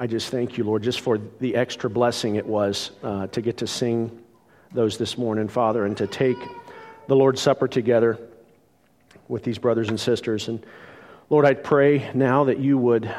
[0.00, 3.58] I just thank you, Lord, just for the extra blessing it was uh, to get
[3.58, 4.18] to sing
[4.72, 6.38] those this morning, Father, and to take
[7.06, 8.18] the Lord's Supper together
[9.28, 10.48] with these brothers and sisters.
[10.48, 10.64] And
[11.28, 13.14] Lord, I pray now that you would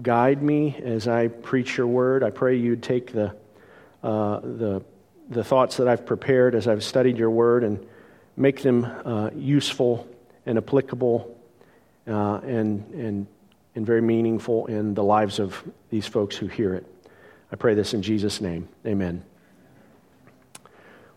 [0.00, 2.22] guide me as I preach your word.
[2.22, 3.34] I pray you'd take the,
[4.04, 4.84] uh, the,
[5.30, 7.84] the thoughts that I've prepared as I've studied your word and
[8.36, 10.06] make them uh, useful
[10.46, 11.36] and applicable
[12.06, 13.26] uh, and, and,
[13.80, 16.84] and very meaningful in the lives of these folks who hear it.
[17.50, 18.68] I pray this in Jesus' name.
[18.84, 19.24] Amen.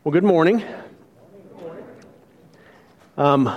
[0.05, 0.63] Well, good morning.
[3.17, 3.53] Um,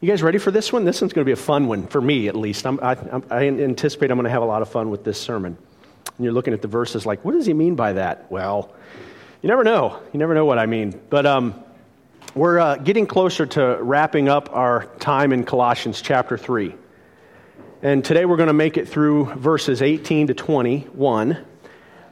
[0.00, 0.84] you guys ready for this one?
[0.84, 2.66] This one's going to be a fun one, for me at least.
[2.66, 2.96] I'm, I,
[3.30, 5.56] I anticipate I'm going to have a lot of fun with this sermon.
[6.16, 8.28] And you're looking at the verses like, what does he mean by that?
[8.28, 8.72] Well,
[9.40, 10.00] you never know.
[10.12, 11.00] You never know what I mean.
[11.10, 11.62] But um,
[12.34, 16.74] we're uh, getting closer to wrapping up our time in Colossians chapter 3.
[17.84, 21.36] And today we're going to make it through verses 18 to 21.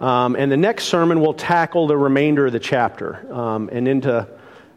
[0.01, 4.27] Um, and the next sermon will tackle the remainder of the chapter um, and into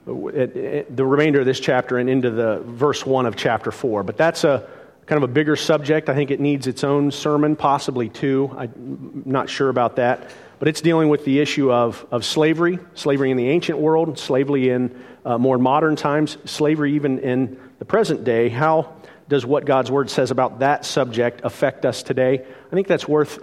[0.05, 4.03] it, it, the remainder of this chapter and into the verse 1 of chapter 4.
[4.03, 4.69] But that's a
[5.08, 6.09] kind of a bigger subject.
[6.09, 8.55] I think it needs its own sermon, possibly two.
[8.55, 10.30] I'm not sure about that.
[10.59, 14.69] But it's dealing with the issue of, of slavery, slavery in the ancient world, slavery
[14.69, 18.49] in uh, more modern times, slavery even in the present day.
[18.49, 18.94] How
[19.27, 22.45] does what God's Word says about that subject affect us today?
[22.67, 23.39] I think that's worth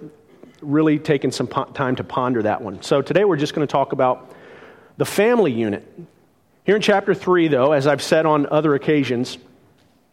[0.60, 2.82] really taking some po- time to ponder that one.
[2.82, 4.32] So today we're just going to talk about
[4.96, 5.86] the family unit.
[6.64, 9.38] Here in chapter 3, though, as I've said on other occasions,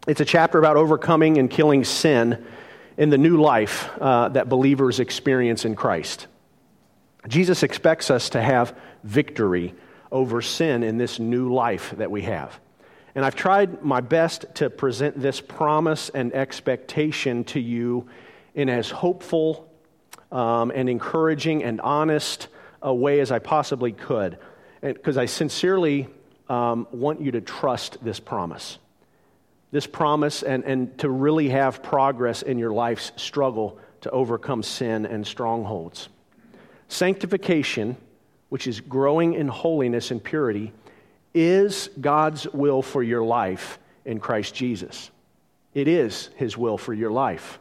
[0.08, 2.46] it's a chapter about overcoming and killing sin
[2.98, 6.28] in the new life uh, that believers experience in Christ.
[7.28, 9.76] Jesus expects us to have victory
[10.12, 12.58] over sin in this new life that we have.
[13.18, 18.08] And I've tried my best to present this promise and expectation to you
[18.54, 19.68] in as hopeful
[20.32, 22.48] um, and encouraging and honest
[22.80, 24.38] a way as I possibly could.
[24.82, 26.10] Because I sincerely
[26.48, 28.78] um, want you to trust this promise.
[29.72, 35.08] This promise and, and to really have progress in your life's struggle to overcome sin
[35.08, 36.08] and strongholds.
[36.88, 37.98] Sanctification,
[38.50, 40.72] which is growing in holiness and purity,
[41.38, 45.12] is God's will for your life in Christ Jesus.
[45.74, 47.60] It is His will for your life.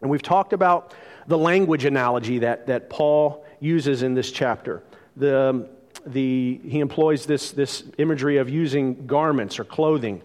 [0.00, 0.94] And we've talked about
[1.26, 4.82] the language analogy that, that Paul uses in this chapter.
[5.16, 5.68] The,
[6.06, 10.22] the, he employs this, this imagery of using garments or clothing.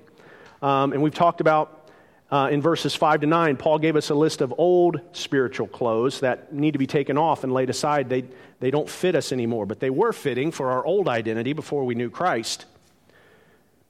[0.61, 1.74] Um, and we've talked about
[2.31, 6.21] uh, in verses 5 to 9, Paul gave us a list of old spiritual clothes
[6.21, 8.09] that need to be taken off and laid aside.
[8.09, 8.25] They,
[8.59, 11.93] they don't fit us anymore, but they were fitting for our old identity before we
[11.93, 12.65] knew Christ.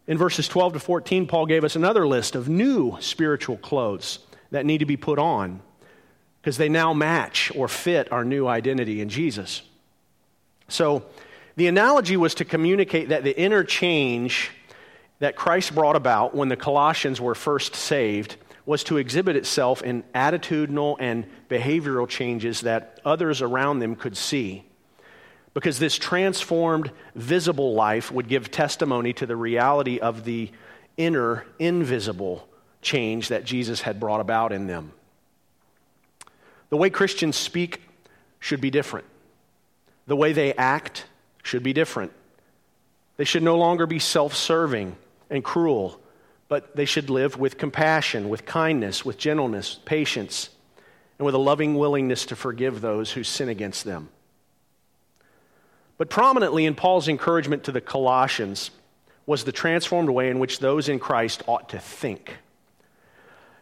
[0.07, 4.19] In verses 12 to 14, Paul gave us another list of new spiritual clothes
[4.51, 5.61] that need to be put on
[6.41, 9.63] because they now match or fit our new identity in Jesus.
[10.67, 11.05] So,
[11.55, 14.51] the analogy was to communicate that the interchange
[15.25, 18.35] that Christ brought about when the Colossians were first saved
[18.67, 24.63] was to exhibit itself in attitudinal and behavioral changes that others around them could see.
[25.55, 30.51] Because this transformed, visible life would give testimony to the reality of the
[30.95, 32.47] inner, invisible
[32.83, 34.91] change that Jesus had brought about in them.
[36.69, 37.81] The way Christians speak
[38.39, 39.07] should be different.
[40.05, 41.05] The way they act
[41.41, 42.11] should be different.
[43.17, 44.97] They should no longer be self serving
[45.29, 45.99] and cruel,
[46.47, 50.49] but they should live with compassion, with kindness, with gentleness, patience,
[51.17, 54.09] and with a loving willingness to forgive those who sin against them.
[55.97, 58.71] But prominently in Paul's encouragement to the Colossians
[59.25, 62.37] was the transformed way in which those in Christ ought to think.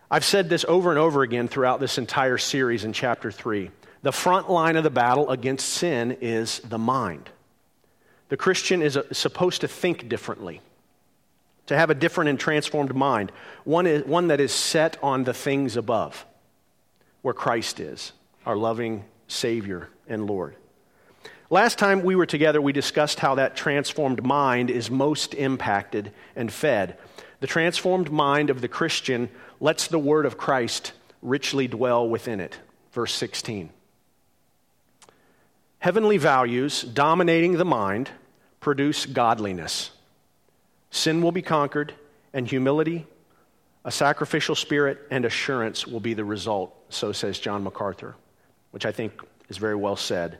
[0.09, 3.72] I've said this over and over again throughout this entire series in chapter 3.
[4.01, 7.30] The front line of the battle against sin is the mind.
[8.30, 10.62] The Christian is uh, supposed to think differently,
[11.68, 13.31] to have a different and transformed mind,
[13.63, 16.25] one, is, one that is set on the things above,
[17.22, 18.12] where Christ is,
[18.46, 20.56] our loving Savior and Lord.
[21.50, 26.51] Last time we were together, we discussed how that transformed mind is most impacted and
[26.51, 26.98] fed.
[27.42, 32.57] The transformed mind of the Christian lets the word of Christ richly dwell within it.
[32.92, 33.69] Verse 16.
[35.80, 38.09] Heavenly values dominating the mind
[38.59, 39.92] produce godliness.
[40.94, 41.92] Sin will be conquered,
[42.34, 43.07] and humility,
[43.84, 48.13] a sacrificial spirit, and assurance will be the result, so says John MacArthur,
[48.69, 49.19] which I think
[49.50, 50.38] is very well said.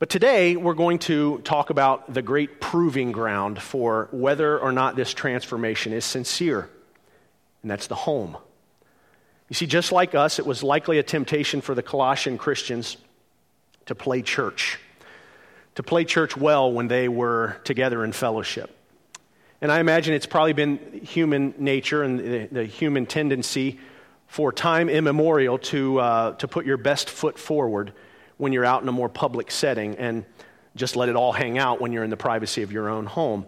[0.00, 4.96] But today we're going to talk about the great proving ground for whether or not
[4.96, 6.68] this transformation is sincere,
[7.62, 8.36] and that's the home.
[9.48, 12.96] You see, just like us, it was likely a temptation for the Colossian Christians
[13.86, 14.80] to play church,
[15.76, 18.76] to play church well when they were together in fellowship.
[19.62, 23.78] And I imagine it's probably been human nature and the, the human tendency
[24.26, 27.92] for time immemorial to, uh, to put your best foot forward
[28.38, 30.24] when you're out in a more public setting and
[30.74, 33.46] just let it all hang out when you're in the privacy of your own home.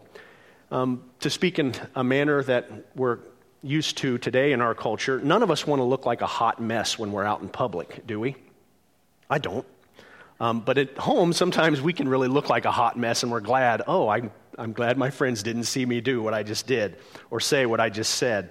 [0.71, 3.19] Um, to speak in a manner that we're
[3.65, 6.63] used to today in our culture, none of us want to look like a hot
[6.63, 8.37] mess when we're out in public, do we?
[9.29, 9.67] I don't.
[10.39, 13.41] Um, but at home, sometimes we can really look like a hot mess and we're
[13.41, 16.97] glad, oh, I'm, I'm glad my friends didn't see me do what I just did
[17.31, 18.51] or say what I just said.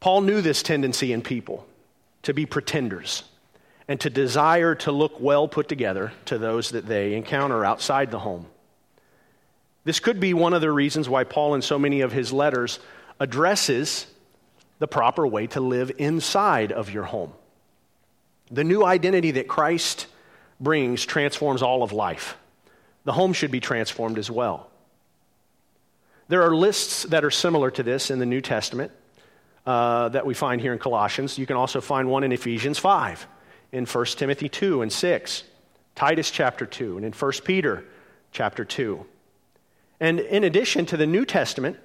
[0.00, 1.66] Paul knew this tendency in people
[2.22, 3.24] to be pretenders
[3.88, 8.18] and to desire to look well put together to those that they encounter outside the
[8.18, 8.46] home.
[9.84, 12.78] This could be one of the reasons why Paul, in so many of his letters,
[13.18, 14.06] addresses
[14.78, 17.32] the proper way to live inside of your home.
[18.50, 20.06] The new identity that Christ
[20.60, 22.36] brings transforms all of life.
[23.08, 24.68] The home should be transformed as well.
[26.28, 28.92] There are lists that are similar to this in the New Testament
[29.64, 31.38] uh, that we find here in Colossians.
[31.38, 33.26] You can also find one in Ephesians 5,
[33.72, 35.42] in 1 Timothy 2 and 6,
[35.94, 37.82] Titus chapter 2, and in 1 Peter
[38.30, 39.06] chapter 2.
[40.00, 41.78] And in addition to the New Testament,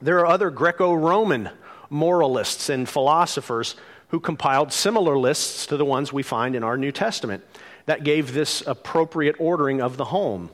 [0.00, 1.50] there are other Greco Roman
[1.88, 3.76] moralists and philosophers
[4.08, 7.44] who compiled similar lists to the ones we find in our New Testament
[7.86, 10.50] that gave this appropriate ordering of the home.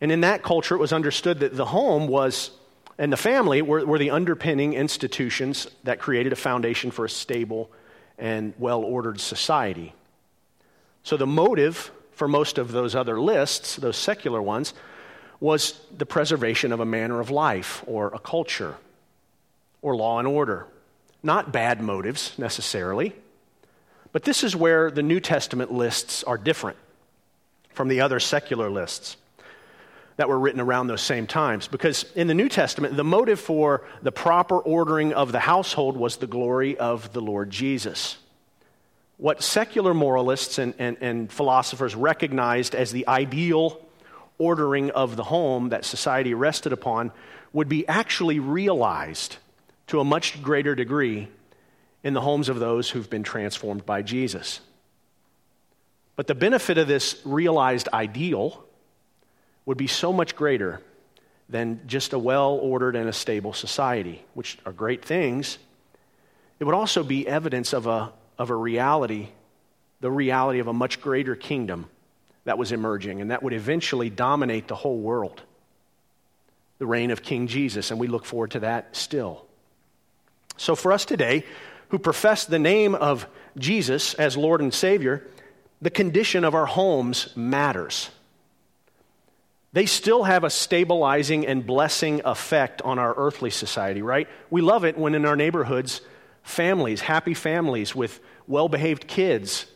[0.00, 2.50] And in that culture, it was understood that the home was,
[2.98, 7.70] and the family were, were the underpinning institutions that created a foundation for a stable
[8.18, 9.94] and well ordered society.
[11.04, 14.74] So the motive for most of those other lists, those secular ones,
[15.40, 18.76] was the preservation of a manner of life or a culture
[19.80, 20.66] or law and order.
[21.22, 23.14] Not bad motives necessarily.
[24.12, 26.76] But this is where the New Testament lists are different
[27.72, 29.16] from the other secular lists
[30.16, 31.66] that were written around those same times.
[31.68, 36.16] Because in the New Testament, the motive for the proper ordering of the household was
[36.16, 38.18] the glory of the Lord Jesus.
[39.16, 43.80] What secular moralists and, and, and philosophers recognized as the ideal
[44.36, 47.12] ordering of the home that society rested upon
[47.52, 49.36] would be actually realized
[49.86, 51.28] to a much greater degree
[52.02, 54.60] in the homes of those who've been transformed by Jesus.
[56.16, 58.64] But the benefit of this realized ideal
[59.64, 60.80] would be so much greater
[61.48, 65.58] than just a well ordered and a stable society, which are great things.
[66.58, 69.28] It would also be evidence of a, of a reality,
[70.00, 71.88] the reality of a much greater kingdom
[72.44, 75.42] that was emerging and that would eventually dominate the whole world
[76.82, 79.46] the reign of King Jesus, and we look forward to that still.
[80.56, 81.44] So, for us today,
[81.92, 83.26] who profess the name of
[83.58, 85.28] Jesus as Lord and Savior,
[85.82, 88.08] the condition of our homes matters.
[89.74, 94.26] They still have a stabilizing and blessing effect on our earthly society, right?
[94.48, 96.00] We love it when in our neighborhoods,
[96.42, 99.66] families, happy families with well behaved kids,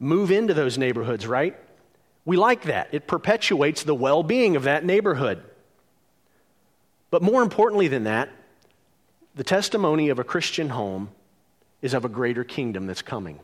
[0.00, 1.58] move into those neighborhoods, right?
[2.24, 2.88] We like that.
[2.92, 5.42] It perpetuates the well being of that neighborhood.
[7.10, 8.30] But more importantly than that,
[9.34, 11.10] the testimony of a Christian home
[11.82, 13.38] is of a greater kingdom that's coming.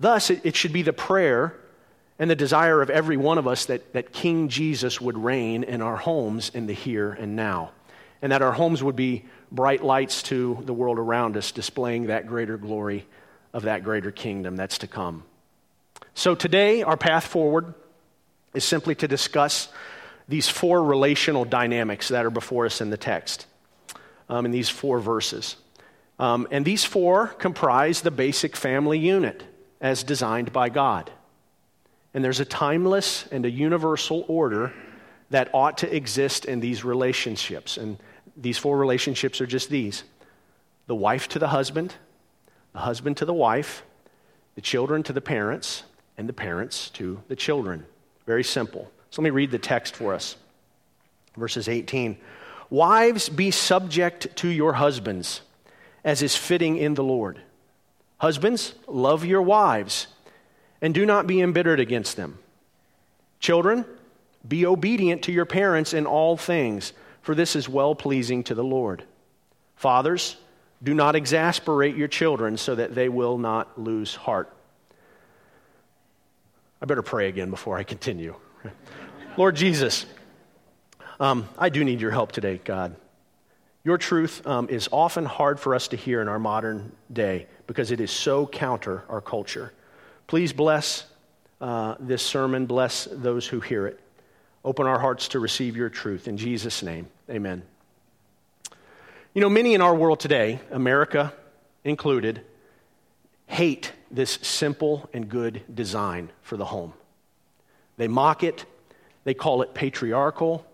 [0.00, 1.54] Thus, it, it, should be the prayer
[2.18, 5.82] and the desire of every one of us that, that King Jesus would reign in
[5.82, 7.70] our homes in the here and now,
[8.20, 12.26] and that our homes would be bright lights to the world around us, displaying that
[12.26, 13.06] greater glory
[13.52, 15.22] of that greater kingdom that's to come.
[16.14, 17.74] So today, our path forward
[18.52, 19.68] is simply to discuss
[20.28, 23.46] these four relational dynamics that are before us in the text,
[24.28, 25.56] um, in these four verses.
[26.18, 29.42] Um, and these four comprise the basic family unit
[29.80, 31.10] as designed by God.
[32.12, 34.72] And there's a timeless and a universal order
[35.30, 37.76] that ought to exist in these relationships.
[37.76, 37.98] And
[38.36, 40.04] these four relationships are just these
[40.86, 41.94] the wife to the husband,
[42.74, 43.84] the husband to the wife,
[44.54, 45.82] the children to the parents,
[46.18, 47.86] and the parents to the children.
[48.26, 48.90] Very simple.
[49.10, 50.36] So let me read the text for us.
[51.36, 52.18] Verses 18
[52.70, 55.42] Wives, be subject to your husbands,
[56.04, 57.40] as is fitting in the Lord.
[58.18, 60.06] Husbands, love your wives,
[60.80, 62.38] and do not be embittered against them.
[63.40, 63.84] Children,
[64.46, 66.92] be obedient to your parents in all things,
[67.22, 69.02] for this is well pleasing to the Lord.
[69.76, 70.36] Fathers,
[70.82, 74.54] do not exasperate your children so that they will not lose heart.
[76.82, 78.34] I better pray again before I continue.
[79.38, 80.04] Lord Jesus,
[81.18, 82.94] um, I do need your help today, God.
[83.84, 87.90] Your truth um, is often hard for us to hear in our modern day because
[87.90, 89.74] it is so counter our culture.
[90.26, 91.04] Please bless
[91.60, 94.00] uh, this sermon, bless those who hear it.
[94.64, 96.28] Open our hearts to receive your truth.
[96.28, 97.62] In Jesus' name, amen.
[99.34, 101.34] You know, many in our world today, America
[101.84, 102.40] included,
[103.46, 106.94] hate this simple and good design for the home.
[107.98, 108.64] They mock it,
[109.24, 110.64] they call it patriarchal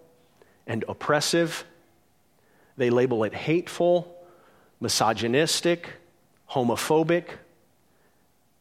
[0.69, 1.65] and oppressive,
[2.81, 4.17] they label it hateful,
[4.81, 5.91] misogynistic,
[6.51, 7.27] homophobic.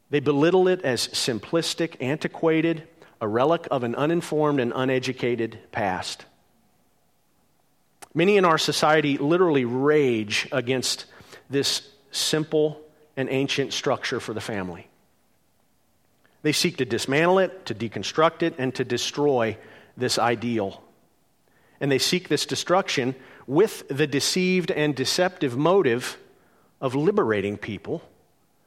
[0.09, 2.85] They belittle it as simplistic, antiquated,
[3.21, 6.25] a relic of an uninformed and uneducated past.
[8.13, 11.05] Many in our society literally rage against
[11.49, 12.81] this simple
[13.15, 14.89] and ancient structure for the family.
[16.41, 19.57] They seek to dismantle it, to deconstruct it, and to destroy
[19.95, 20.83] this ideal.
[21.79, 23.15] And they seek this destruction
[23.49, 26.19] with the deceived and deceptive motive
[26.79, 27.99] of liberating people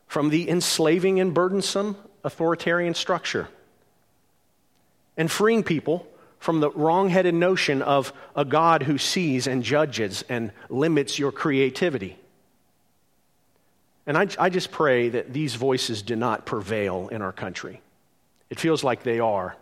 [0.08, 3.46] from the enslaving and burdensome authoritarian structure
[5.16, 6.04] and freeing people
[6.40, 12.18] from the wrong-headed notion of a God who sees and judges and limits your creativity.
[14.04, 17.80] And I, I just pray that these voices do not prevail in our country.
[18.50, 19.56] It feels like they are.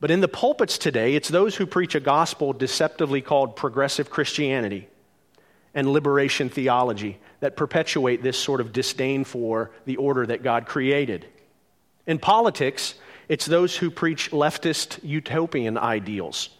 [0.00, 4.88] But in the pulpits today, it's those who preach a gospel deceptively called progressive Christianity
[5.74, 11.26] and liberation theology that perpetuate this sort of disdain for the order that God created.
[12.06, 12.94] In politics,
[13.28, 16.50] it's those who preach leftist utopian ideals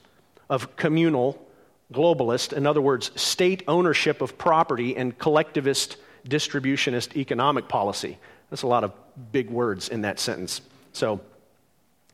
[0.51, 1.45] of communal,
[1.93, 5.97] globalist, in other words, state ownership of property and collectivist
[6.29, 8.19] distributionist economic policy.
[8.51, 8.93] That's a lot of
[9.33, 10.61] big words in that sentence.
[10.93, 11.21] So,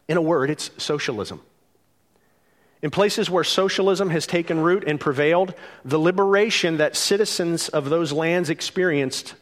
[0.09, 1.41] in a word, it's socialism.
[2.83, 8.13] In places where socialism has taken root and prevailed, the liberation that citizens of those
[8.13, 9.35] lands experienced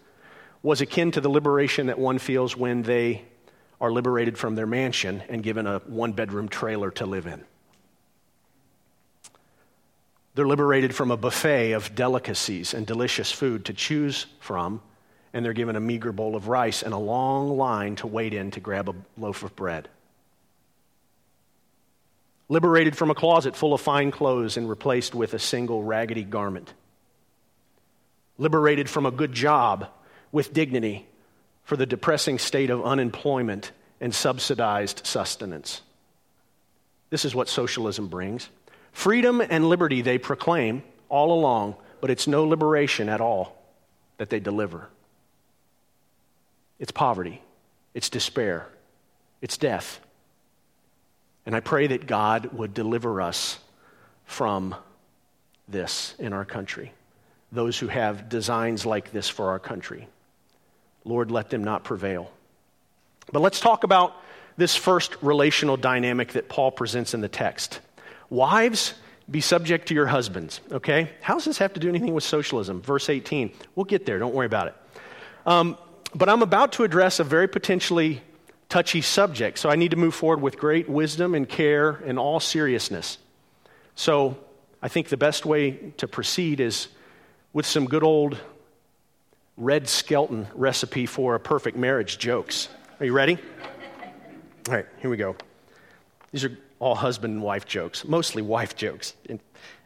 [0.62, 3.24] was akin to the liberation that one feels when they
[3.80, 7.44] are liberated from their mansion and given a one bedroom trailer to live in.
[10.36, 14.80] They're liberated from a buffet of delicacies and delicious food to choose from,
[15.32, 18.52] and they're given a meager bowl of rice and a long line to wait in
[18.52, 19.88] to grab a loaf of bread.
[22.52, 26.74] Liberated from a closet full of fine clothes and replaced with a single raggedy garment.
[28.36, 29.88] Liberated from a good job
[30.32, 31.06] with dignity
[31.64, 35.80] for the depressing state of unemployment and subsidized sustenance.
[37.08, 38.50] This is what socialism brings.
[38.92, 43.56] Freedom and liberty they proclaim all along, but it's no liberation at all
[44.18, 44.90] that they deliver.
[46.78, 47.40] It's poverty,
[47.94, 48.68] it's despair,
[49.40, 50.00] it's death.
[51.44, 53.58] And I pray that God would deliver us
[54.24, 54.74] from
[55.68, 56.92] this in our country.
[57.50, 60.08] Those who have designs like this for our country.
[61.04, 62.30] Lord, let them not prevail.
[63.32, 64.14] But let's talk about
[64.56, 67.80] this first relational dynamic that Paul presents in the text.
[68.30, 68.94] Wives,
[69.30, 71.10] be subject to your husbands, okay?
[71.20, 72.82] How does this have to do anything with socialism?
[72.82, 73.52] Verse 18.
[73.74, 74.74] We'll get there, don't worry about it.
[75.46, 75.76] Um,
[76.14, 78.22] but I'm about to address a very potentially
[78.72, 82.40] touchy subject, so I need to move forward with great wisdom and care and all
[82.40, 83.18] seriousness.
[83.96, 84.38] So
[84.80, 86.88] I think the best way to proceed is
[87.52, 88.38] with some good old
[89.58, 92.70] Red Skelton recipe for a perfect marriage jokes.
[92.98, 93.36] Are you ready?
[94.68, 95.36] All right, here we go.
[96.30, 99.12] These are all husband and wife jokes, mostly wife jokes.
[99.28, 99.38] And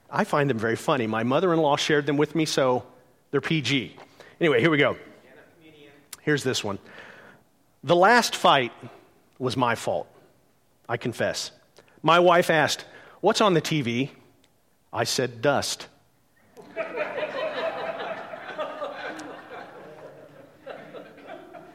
[0.08, 1.08] I find them very funny.
[1.08, 2.84] My mother in law shared them with me, so
[3.32, 3.96] they're PG.
[4.40, 4.96] Anyway, here we go.
[6.22, 6.78] Here's this one.
[7.86, 8.72] The last fight
[9.38, 10.08] was my fault,
[10.88, 11.52] I confess.
[12.02, 12.84] My wife asked,
[13.20, 14.10] What's on the TV?
[14.92, 15.86] I said, Dust.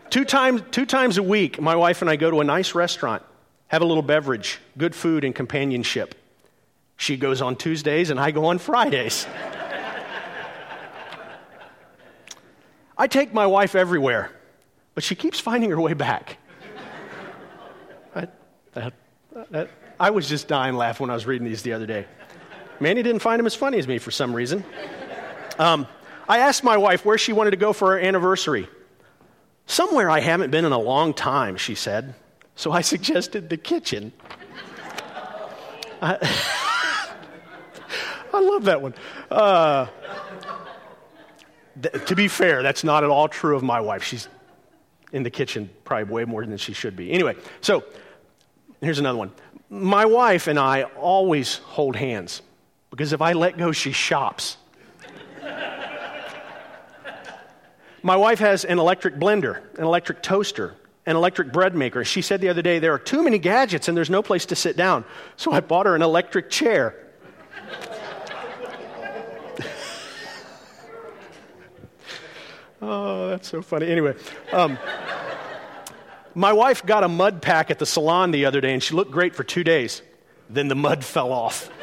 [0.09, 3.23] two, times, two times a week, my wife and I go to a nice restaurant
[3.69, 6.13] have a little beverage, good food, and companionship.
[6.97, 9.25] She goes on Tuesdays, and I go on Fridays.
[12.97, 14.29] I take my wife everywhere,
[14.93, 16.37] but she keeps finding her way back.
[18.15, 18.27] I,
[18.73, 18.93] that,
[19.51, 19.69] that,
[19.99, 22.05] I was just dying laughing when I was reading these the other day.
[22.79, 24.63] Manny didn't find him as funny as me for some reason.
[25.59, 25.87] Um,
[26.27, 28.67] I asked my wife where she wanted to go for our anniversary.
[29.67, 32.15] Somewhere I haven't been in a long time, she said.
[32.55, 34.11] So I suggested the kitchen.
[36.01, 36.17] I,
[38.33, 38.95] I love that one.
[39.29, 39.87] Uh,
[41.81, 44.03] th- to be fair, that's not at all true of my wife.
[44.03, 44.27] She's
[45.11, 47.11] in the kitchen probably way more than she should be.
[47.11, 47.83] Anyway, so
[48.81, 49.31] here's another one.
[49.69, 52.41] My wife and I always hold hands
[52.89, 54.57] because if I let go, she shops.
[58.03, 60.75] My wife has an electric blender, an electric toaster,
[61.05, 62.03] an electric bread maker.
[62.03, 64.55] She said the other day, There are too many gadgets and there's no place to
[64.55, 65.05] sit down.
[65.35, 66.95] So I bought her an electric chair.
[72.81, 73.87] Oh, that's so funny.
[73.87, 74.15] Anyway,
[74.51, 74.77] um,
[76.35, 79.11] my wife got a mud pack at the salon the other day and she looked
[79.11, 80.01] great for two days.
[80.49, 81.69] Then the mud fell off.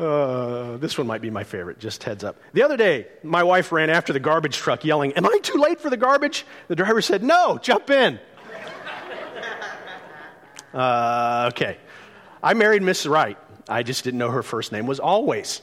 [0.00, 2.40] Uh, this one might be my favorite, just heads up.
[2.54, 5.78] The other day, my wife ran after the garbage truck yelling, Am I too late
[5.78, 6.46] for the garbage?
[6.68, 8.18] The driver said, No, jump in.
[10.72, 11.76] uh, okay.
[12.42, 13.10] I married Mrs.
[13.10, 13.36] Wright.
[13.68, 15.60] I just didn't know her first name was Always.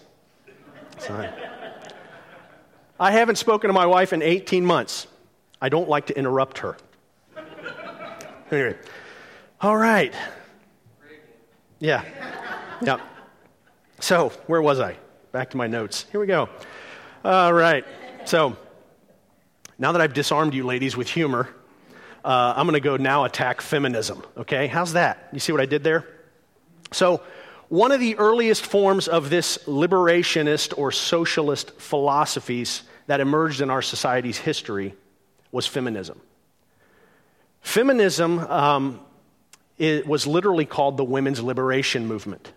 [2.99, 5.07] I haven't spoken to my wife in 18 months.
[5.61, 6.77] I don't like to interrupt her.
[8.51, 8.77] Anyway,
[9.61, 10.13] all right.
[11.79, 12.03] Yeah.
[12.81, 12.99] Yeah.
[13.99, 14.97] So, where was I?
[15.31, 16.05] Back to my notes.
[16.11, 16.49] Here we go.
[17.25, 17.85] All right.
[18.25, 18.55] So,
[19.77, 21.49] now that I've disarmed you ladies with humor,
[22.23, 24.23] uh, I'm going to go now attack feminism.
[24.37, 24.67] Okay?
[24.67, 25.29] How's that?
[25.33, 26.07] You see what I did there?
[26.91, 27.21] So,
[27.69, 33.81] one of the earliest forms of this liberationist or socialist philosophies that emerged in our
[33.81, 34.93] society's history
[35.51, 36.19] was feminism.
[37.61, 38.99] Feminism um,
[39.79, 42.51] was literally called the women's liberation movement.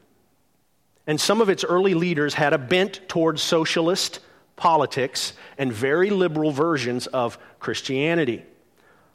[1.07, 4.21] And some of its early leaders had a bent towards socialist
[4.55, 8.45] politics and very liberal versions of Christianity,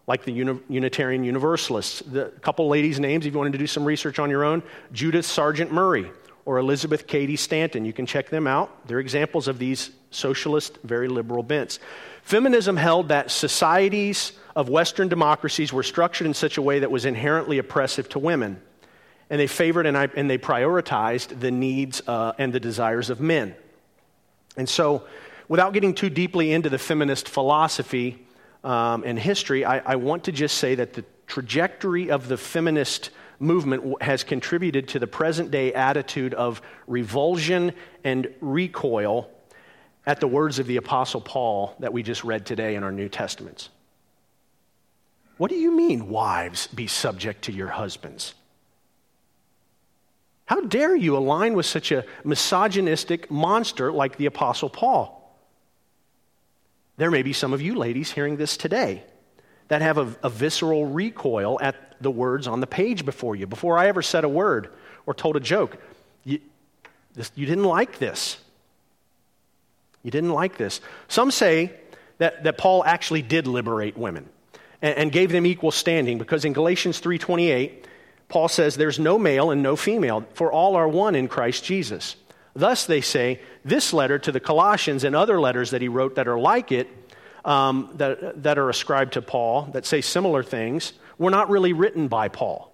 [0.08, 2.02] like the Uni- Unitarian Universalists.
[2.02, 5.26] The couple ladies' names, if you wanted to do some research on your own Judith
[5.26, 6.12] Sargent Murray
[6.46, 7.86] or Elizabeth Cady Stanton.
[7.86, 8.88] You can check them out.
[8.88, 11.80] They're examples of these socialist, very liberal bents.
[12.22, 17.06] Feminism held that societies of Western democracies were structured in such a way that was
[17.06, 18.62] inherently oppressive to women
[19.30, 23.20] and they favored and, I, and they prioritized the needs uh, and the desires of
[23.20, 23.56] men.
[24.58, 25.04] And so,
[25.48, 28.25] without getting too deeply into the feminist philosophy
[28.66, 33.12] um, and history, I, I want to just say that the trajectory of the feminist
[33.40, 39.30] movement has contributed to the present day attitude of revulsion and recoil
[40.08, 43.08] at the words of the Apostle Paul that we just read today in our New
[43.08, 43.70] Testaments.
[45.38, 48.34] What do you mean, wives, be subject to your husbands?
[50.46, 55.15] How dare you align with such a misogynistic monster like the Apostle Paul?
[56.98, 59.04] There may be some of you ladies hearing this today
[59.68, 63.48] that have a, a, visceral recoil at the words on the page before you.
[63.48, 64.70] Before I ever said a word
[65.06, 65.78] or told a joke,
[66.24, 66.40] you,
[67.14, 68.38] this, you didn't like this.
[70.04, 70.82] You didn't like this.
[71.08, 71.74] Some say
[72.20, 74.30] that, that Paul actually did liberate women
[74.82, 77.84] and, and gave them equal standing because in Galatians 3.28,
[78.30, 82.16] Paul says, There's no male and no female, for all are one in Christ Jesus.
[82.56, 86.28] Thus, they say, this letter to the Colossians and other letters that he wrote that
[86.28, 86.88] are like it,
[87.44, 92.08] um, that, that are ascribed to Paul, that say similar things, were not really written
[92.08, 92.74] by Paul,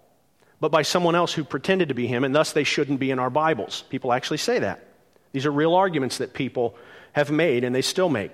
[0.59, 3.19] but by someone else who pretended to be him, and thus they shouldn't be in
[3.19, 3.83] our Bibles.
[3.89, 4.85] People actually say that.
[5.31, 6.75] These are real arguments that people
[7.13, 8.33] have made, and they still make.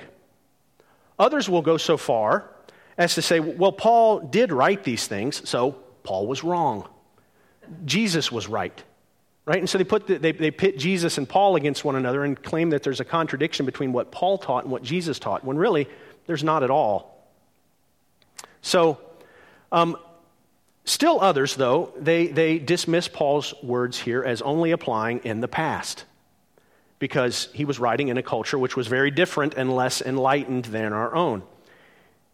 [1.18, 2.50] Others will go so far
[2.98, 5.72] as to say, well, Paul did write these things, so
[6.04, 6.88] Paul was wrong.
[7.86, 8.84] Jesus was right.
[9.48, 9.60] Right?
[9.60, 12.42] And so they, put the, they, they pit Jesus and Paul against one another and
[12.44, 15.88] claim that there's a contradiction between what Paul taught and what Jesus taught, when really
[16.26, 17.32] there's not at all.
[18.62, 19.00] So,
[19.72, 19.96] um,
[20.84, 26.04] still others, though, they, they dismiss Paul's words here as only applying in the past
[27.00, 30.92] because he was writing in a culture which was very different and less enlightened than
[30.92, 31.42] our own.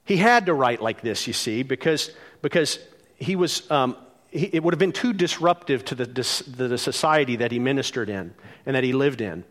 [0.04, 2.10] He had to write like this, you see, because,
[2.42, 2.80] because
[3.18, 3.98] he was um,
[4.34, 8.34] it would have been too disruptive to the, the society that he ministered in
[8.66, 9.44] and that he lived in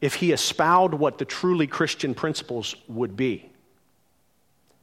[0.00, 3.50] if he espoused what the truly Christian principles would be.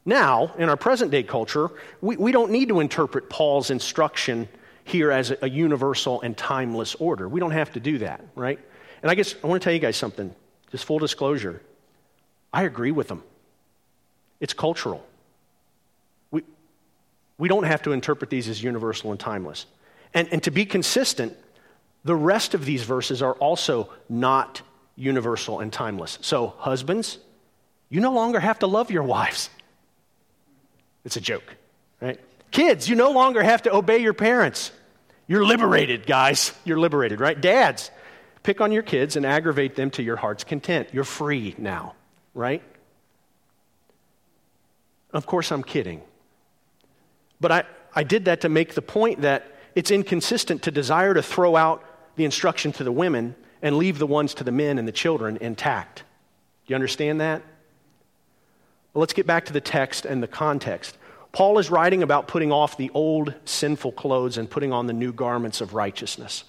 [0.05, 4.49] Now, in our present day culture, we, we don't need to interpret Paul's instruction
[4.83, 7.27] here as a, a universal and timeless order.
[7.29, 8.59] We don't have to do that, right?
[9.01, 10.35] And I guess I want to tell you guys something,
[10.69, 11.61] just full disclosure.
[12.53, 13.23] I agree with them.
[14.41, 15.05] It's cultural.
[17.37, 19.65] We don't have to interpret these as universal and timeless.
[20.13, 21.35] And, and to be consistent,
[22.03, 24.61] the rest of these verses are also not
[24.95, 26.17] universal and timeless.
[26.21, 27.17] So, husbands,
[27.89, 29.49] you no longer have to love your wives.
[31.03, 31.55] It's a joke,
[32.01, 32.19] right?
[32.51, 34.71] Kids, you no longer have to obey your parents.
[35.27, 36.53] You're liberated, guys.
[36.63, 37.39] You're liberated, right?
[37.39, 37.91] Dads,
[38.43, 40.89] pick on your kids and aggravate them to your heart's content.
[40.93, 41.95] You're free now,
[42.33, 42.63] right?
[45.11, 46.01] Of course, I'm kidding.
[47.39, 47.63] But I,
[47.95, 51.83] I did that to make the point that it's inconsistent to desire to throw out
[52.15, 55.37] the instruction to the women and leave the ones to the men and the children
[55.41, 55.99] intact.
[56.65, 57.41] Do you understand that?
[58.93, 60.97] Well, let's get back to the text and the context.
[61.31, 65.11] Paul is writing about putting off the old sinful clothes and putting on the new
[65.11, 66.45] garments of righteousness.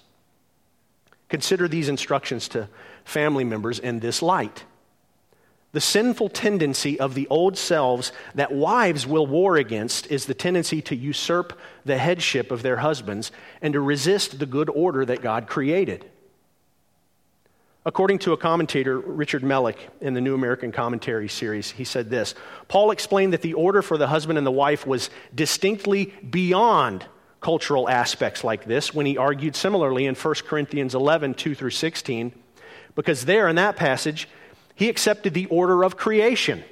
[1.27, 2.69] Consider these instructions to
[3.03, 4.63] family members in this light.
[5.73, 10.81] The sinful tendency of the old selves that wives will war against is the tendency
[10.83, 15.47] to usurp the headship of their husbands and to resist the good order that God
[15.47, 16.05] created.
[17.87, 22.35] According to a commentator, Richard Melick, in the New American Commentary series, he said this
[22.67, 27.05] Paul explained that the order for the husband and the wife was distinctly beyond
[27.39, 32.33] cultural aspects like this when he argued similarly in 1 Corinthians 11, 2 through 16,
[32.93, 34.27] because there in that passage,
[34.77, 36.63] he accepted the order of creation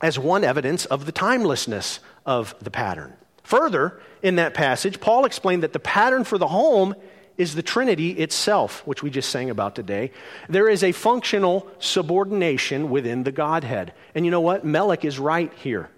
[0.00, 3.12] as one evidence of the timelessness of the pattern.
[3.42, 6.94] Further, in that passage, Paul explained that the pattern for the home
[7.36, 10.12] is the Trinity itself, which we just sang about today.
[10.48, 13.92] There is a functional subordination within the Godhead.
[14.14, 14.64] And you know what?
[14.64, 15.90] Melick is right here.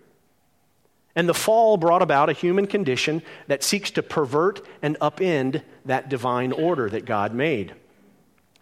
[1.15, 6.09] And the fall brought about a human condition that seeks to pervert and upend that
[6.09, 7.75] divine order that God made.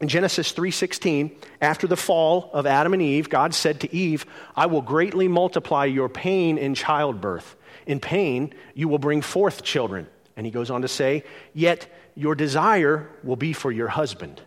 [0.01, 4.25] In Genesis 3:16, after the fall of Adam and Eve, God said to Eve,
[4.57, 7.55] "I will greatly multiply your pain in childbirth.
[7.87, 12.35] In pain you will bring forth children." And he goes on to say, "Yet your
[12.35, 14.41] desire will be for your husband,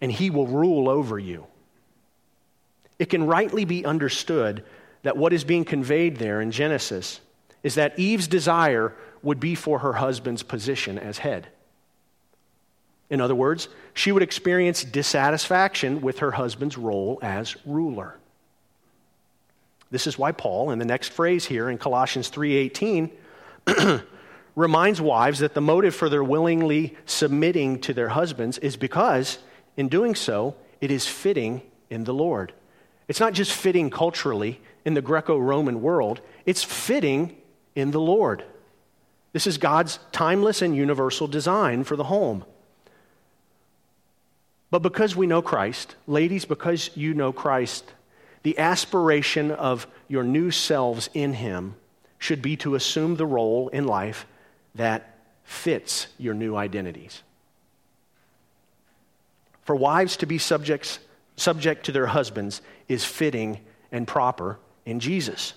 [0.00, 1.46] and he will rule over you.
[2.98, 4.64] It can rightly be understood
[5.02, 7.20] that what is being conveyed there in Genesis
[7.62, 11.48] is that Eve's desire would be for her husband's position as head.
[13.10, 18.16] In other words, she would experience dissatisfaction with her husband's role as ruler.
[19.90, 23.10] This is why Paul in the next phrase here in Colossians 3:18
[24.56, 29.38] reminds wives that the motive for their willingly submitting to their husbands is because,
[29.76, 32.52] in doing so, it is fitting in the Lord.
[33.08, 37.36] It's not just fitting culturally in the Greco Roman world, it's fitting
[37.74, 38.44] in the Lord.
[39.32, 42.44] This is God's timeless and universal design for the home.
[44.70, 47.84] But because we know Christ, ladies, because you know Christ,
[48.42, 51.74] the aspiration of your new selves in Him
[52.18, 54.26] should be to assume the role in life
[54.74, 57.22] that fits your new identities.
[59.62, 61.00] For wives to be subjects,
[61.36, 65.54] subject to their husbands is fitting and proper in Jesus.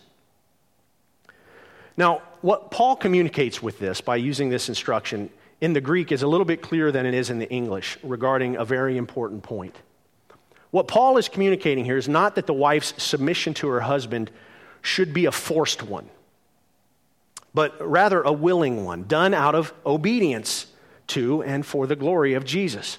[1.95, 5.30] Now, what Paul communicates with this by using this instruction
[5.63, 8.58] in the Greek is a little bit clearer than it is in the English regarding
[8.58, 9.76] a very important point.
[10.71, 14.32] What Paul is communicating here is not that the wife's submission to her husband
[14.82, 16.10] should be a forced one
[17.54, 20.67] but rather a willing one, done out of obedience
[21.08, 22.97] to and for the glory of Jesus.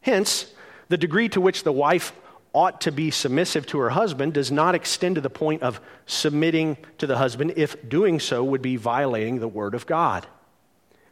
[0.00, 0.52] Hence,
[0.88, 2.12] the degree to which the wife
[2.52, 6.76] ought to be submissive to her husband does not extend to the point of submitting
[6.98, 10.26] to the husband if doing so would be violating the word of God.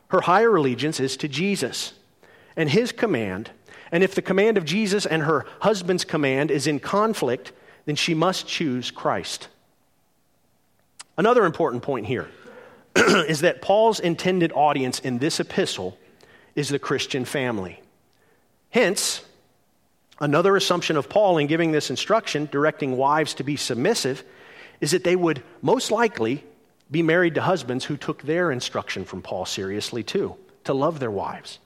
[0.09, 1.95] Her higher allegiance is to Jesus
[2.57, 3.51] and his command.
[3.91, 7.53] And if the command of Jesus and her husband's command is in conflict,
[7.87, 9.49] then she must choose Christ.
[11.17, 12.29] Another important point here
[12.97, 15.99] is that Paul's intended audience in this epistle
[16.55, 17.81] is the Christian family.
[18.71, 19.23] Hence,
[20.21, 24.25] another assumption of Paul in giving this instruction, directing wives to be submissive,
[24.81, 26.45] is that they would most likely
[26.95, 31.11] be married to husbands who took their instruction from Paul seriously too, to love their
[31.11, 31.59] wives,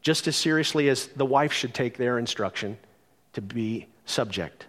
[0.00, 2.78] just as seriously as the wife should take their instruction
[3.34, 4.64] to be subject.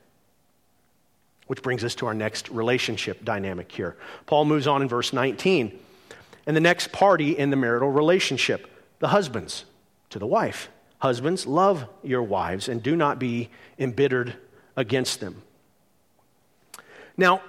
[1.48, 3.96] Which brings us to our next relationship dynamic here.
[4.26, 5.80] Paul moves on in verse 19.
[6.46, 8.70] And the next party in the marital relationship,
[9.00, 9.64] the husbands
[10.10, 10.68] to the wife.
[11.00, 14.36] Husbands, love your wives and do not be embittered
[14.76, 15.42] against them.
[17.16, 17.42] Now,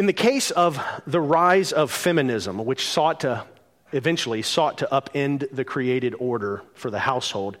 [0.00, 3.44] in the case of the rise of feminism, which sought to
[3.92, 7.58] eventually sought to upend the created order for the household,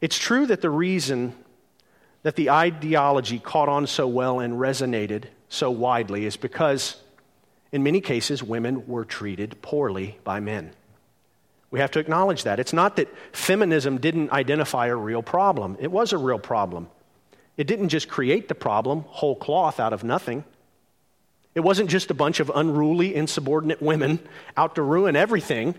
[0.00, 1.34] it's true that the reason
[2.22, 7.02] that the ideology caught on so well and resonated so widely is because,
[7.72, 10.70] in many cases, women were treated poorly by men.
[11.72, 12.60] We have to acknowledge that.
[12.60, 16.86] It's not that feminism didn't identify a real problem, it was a real problem.
[17.56, 20.44] It didn't just create the problem whole cloth out of nothing.
[21.54, 24.20] It wasn't just a bunch of unruly, insubordinate women
[24.56, 25.74] out to ruin everything.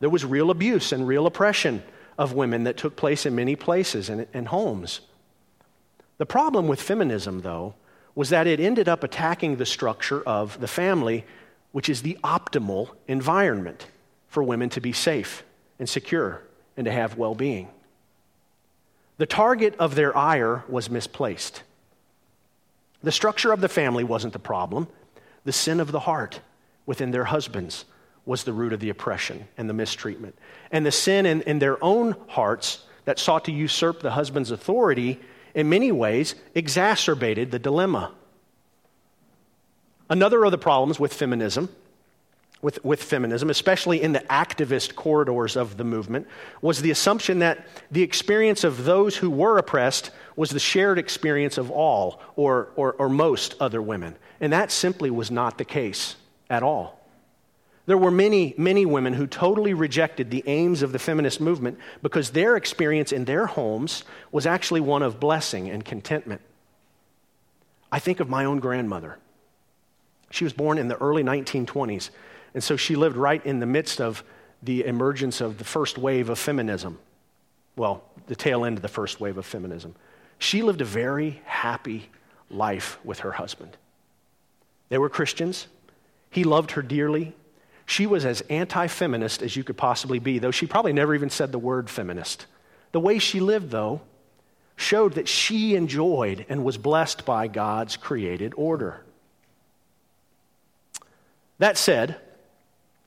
[0.00, 1.82] There was real abuse and real oppression
[2.16, 5.00] of women that took place in many places and, and homes.
[6.18, 7.74] The problem with feminism, though,
[8.14, 11.24] was that it ended up attacking the structure of the family,
[11.70, 13.86] which is the optimal environment
[14.26, 15.44] for women to be safe
[15.78, 16.42] and secure
[16.76, 17.68] and to have well being.
[19.18, 21.62] The target of their ire was misplaced.
[23.02, 24.88] The structure of the family wasn't the problem.
[25.44, 26.40] The sin of the heart
[26.86, 27.84] within their husbands
[28.26, 30.36] was the root of the oppression and the mistreatment.
[30.70, 35.18] And the sin in, in their own hearts that sought to usurp the husband's authority,
[35.54, 38.12] in many ways, exacerbated the dilemma.
[40.10, 41.68] Another of the problems with feminism,
[42.60, 46.26] with, with feminism, especially in the activist corridors of the movement,
[46.60, 51.58] was the assumption that the experience of those who were oppressed was the shared experience
[51.58, 54.16] of all or, or, or most other women.
[54.40, 56.16] And that simply was not the case
[56.50, 56.98] at all.
[57.86, 62.30] There were many, many women who totally rejected the aims of the feminist movement because
[62.30, 66.42] their experience in their homes was actually one of blessing and contentment.
[67.90, 69.16] I think of my own grandmother.
[70.30, 72.10] She was born in the early 1920s,
[72.58, 74.24] and so she lived right in the midst of
[74.64, 76.98] the emergence of the first wave of feminism.
[77.76, 79.94] Well, the tail end of the first wave of feminism.
[80.40, 82.10] She lived a very happy
[82.50, 83.76] life with her husband.
[84.88, 85.68] They were Christians.
[86.30, 87.32] He loved her dearly.
[87.86, 91.30] She was as anti feminist as you could possibly be, though she probably never even
[91.30, 92.46] said the word feminist.
[92.90, 94.00] The way she lived, though,
[94.74, 99.04] showed that she enjoyed and was blessed by God's created order.
[101.58, 102.20] That said,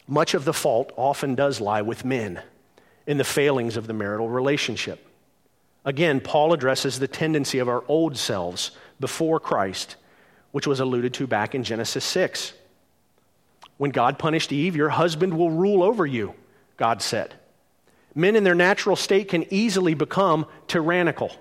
[0.08, 2.42] much of the fault often does lie with men
[3.08, 5.08] in the failings of the marital relationship.
[5.84, 9.96] Again, Paul addresses the tendency of our old selves before Christ,
[10.52, 12.54] which was alluded to back in Genesis 6.
[13.78, 16.36] When God punished Eve, your husband will rule over you,
[16.78, 17.34] God said.
[18.14, 21.32] Men in their natural state can easily become tyrannical.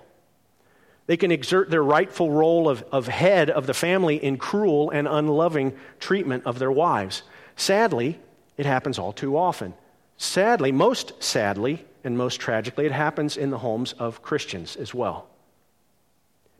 [1.05, 5.07] They can exert their rightful role of, of head of the family in cruel and
[5.07, 7.23] unloving treatment of their wives.
[7.55, 8.19] Sadly,
[8.61, 9.73] it happens all too often.
[10.17, 15.27] Sadly, most sadly, and most tragically, it happens in the homes of Christians as well.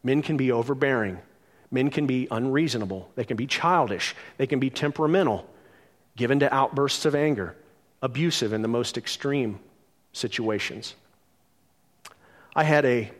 [0.01, 1.19] Men can be overbearing.
[1.69, 3.11] Men can be unreasonable.
[3.13, 4.15] They can be childish.
[4.37, 5.47] They can be temperamental,
[6.15, 7.55] given to outbursts of anger,
[8.01, 9.59] abusive in the most extreme
[10.11, 10.95] situations.
[12.55, 13.11] I had a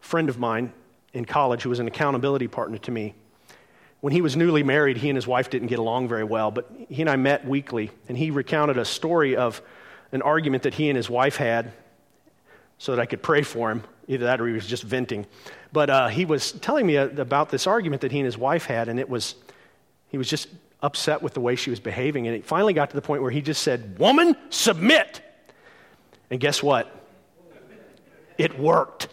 [0.00, 0.72] friend of mine
[1.12, 3.14] in college who was an accountability partner to me.
[4.00, 6.70] When he was newly married, he and his wife didn't get along very well, but
[6.88, 9.60] he and I met weekly, and he recounted a story of
[10.12, 11.72] an argument that he and his wife had
[12.78, 13.82] so that I could pray for him.
[14.06, 15.26] Either that or he was just venting.
[15.72, 18.88] But uh, he was telling me about this argument that he and his wife had,
[18.88, 19.34] and it was,
[20.08, 20.48] he was just
[20.80, 22.26] upset with the way she was behaving.
[22.26, 25.20] And it finally got to the point where he just said, Woman, submit.
[26.30, 26.94] And guess what?
[28.38, 29.08] It worked.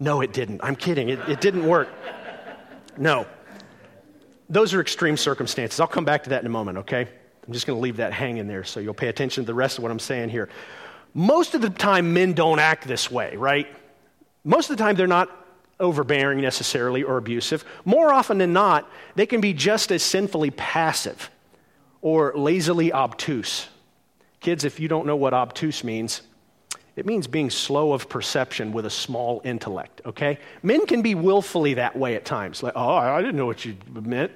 [0.00, 0.62] No, it didn't.
[0.64, 1.10] I'm kidding.
[1.10, 1.88] It, it didn't work.
[2.96, 3.26] No.
[4.48, 5.80] Those are extreme circumstances.
[5.80, 7.08] I'll come back to that in a moment, okay?
[7.46, 9.78] I'm just going to leave that hanging there so you'll pay attention to the rest
[9.78, 10.48] of what I'm saying here.
[11.14, 13.66] Most of the time, men don't act this way, right?
[14.44, 15.30] Most of the time, they're not
[15.80, 17.64] overbearing necessarily or abusive.
[17.84, 21.30] More often than not, they can be just as sinfully passive
[22.00, 23.68] or lazily obtuse.
[24.40, 26.22] Kids, if you don't know what obtuse means,
[26.94, 30.38] it means being slow of perception with a small intellect, okay?
[30.62, 32.62] Men can be willfully that way at times.
[32.62, 34.32] Like, oh, I didn't know what you meant.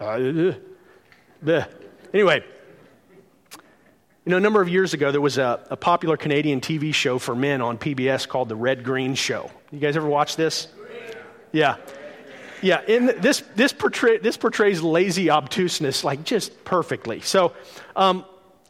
[0.00, 0.52] Uh,
[2.14, 2.42] anyway,
[4.24, 7.18] you know, a number of years ago, there was a, a, popular Canadian TV show
[7.18, 9.50] for men on PBS called The Red Green Show.
[9.70, 10.68] You guys ever watch this?
[11.52, 11.76] Yeah.
[12.60, 17.20] Yeah, in this, this, portray, this portrays lazy obtuseness like just perfectly.
[17.20, 17.54] So,
[17.94, 18.24] um,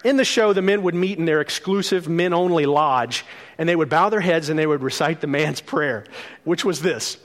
[0.04, 3.24] in the show, the men would meet in their exclusive men only lodge,
[3.56, 6.04] and they would bow their heads and they would recite the man's prayer,
[6.44, 7.18] which was this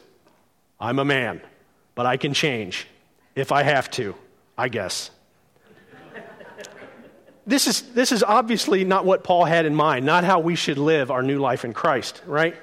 [0.79, 1.41] I'm a man,
[1.95, 2.87] but I can change
[3.35, 4.15] if I have to,
[4.57, 5.11] I guess.
[7.45, 10.77] this, is, this is obviously not what Paul had in mind, not how we should
[10.77, 12.55] live our new life in Christ, right?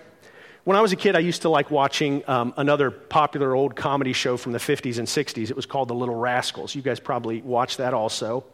[0.65, 4.13] When I was a kid, I used to like watching um, another popular old comedy
[4.13, 5.51] show from the 50s and 60s.
[5.51, 6.75] It was called The Little Rascals.
[6.75, 8.45] You guys probably watched that also.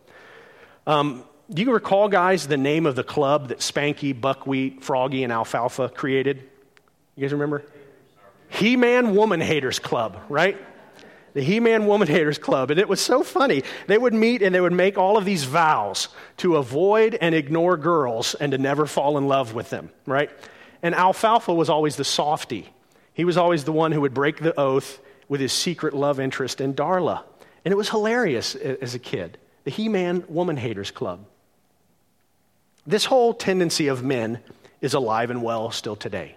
[0.87, 5.33] Um, do you recall, guys, the name of the club that Spanky, Buckwheat, Froggy, and
[5.33, 6.43] Alfalfa created?
[7.15, 7.65] You guys remember?
[8.49, 10.57] He Man Woman Haters Club, right?
[11.35, 12.71] The He Man Woman Haters Club.
[12.71, 13.63] And it was so funny.
[13.87, 17.77] They would meet and they would make all of these vows to avoid and ignore
[17.77, 20.31] girls and to never fall in love with them, right?
[20.83, 22.73] And Alfalfa was always the softy.
[23.15, 26.61] He was always the one who would break the oath with his secret love interest
[26.61, 27.23] in Darla.
[27.65, 29.39] And it was hilarious as a kid.
[29.65, 31.25] The He Man Woman Haters Club.
[32.87, 34.41] This whole tendency of men
[34.81, 36.37] is alive and well still today,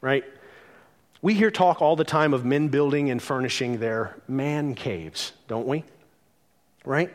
[0.00, 0.24] right?
[1.22, 5.66] We hear talk all the time of men building and furnishing their man caves, don't
[5.66, 5.84] we?
[6.84, 7.12] Right?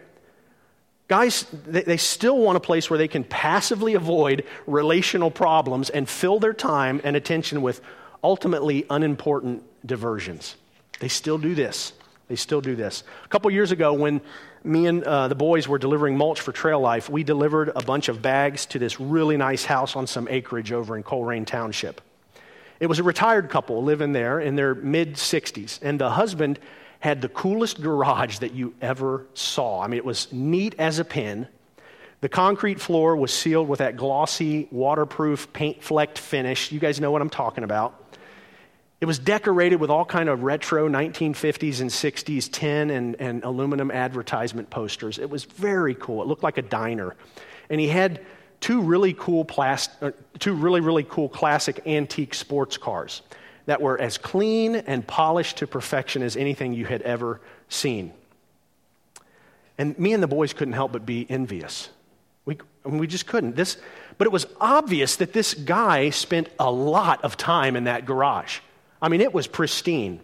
[1.08, 6.40] Guys, they, still want a place where they can passively avoid relational problems and fill
[6.40, 7.82] their time and attention with
[8.24, 10.56] ultimately unimportant diversions.
[11.00, 11.94] They still do this.
[12.28, 13.04] They still do this.
[13.24, 14.20] A couple years ago, when
[14.66, 18.10] me and uh, the boys were delivering mulch for Trail Life, we delivered a bunch
[18.10, 22.02] of bags to this really nice house on some acreage over in Colerain Township.
[22.80, 26.60] It was a retired couple living there in their mid 60s, and the husband
[27.00, 29.82] had the coolest garage that you ever saw.
[29.82, 31.48] I mean, it was neat as a pin.
[32.22, 36.72] The concrete floor was sealed with that glossy, waterproof, paint flecked finish.
[36.72, 38.05] You guys know what I'm talking about.
[39.06, 43.92] It was decorated with all kind of retro 1950s and 60s tin and, and aluminum
[43.92, 45.20] advertisement posters.
[45.20, 46.24] It was very cool.
[46.24, 47.16] It looked like a diner.
[47.70, 48.26] And he had
[48.62, 53.22] two really cool plas- uh, two really really cool classic antique sports cars
[53.68, 57.40] that were as clean and polished to perfection as anything you had ever
[57.70, 58.12] seen.
[59.78, 61.90] And me and the boys couldn't help but be envious.
[62.46, 63.56] We, we just couldn't.
[63.56, 63.78] This,
[64.18, 68.62] but it was obvious that this guy spent a lot of time in that garage.
[69.02, 70.20] I mean, it was pristine.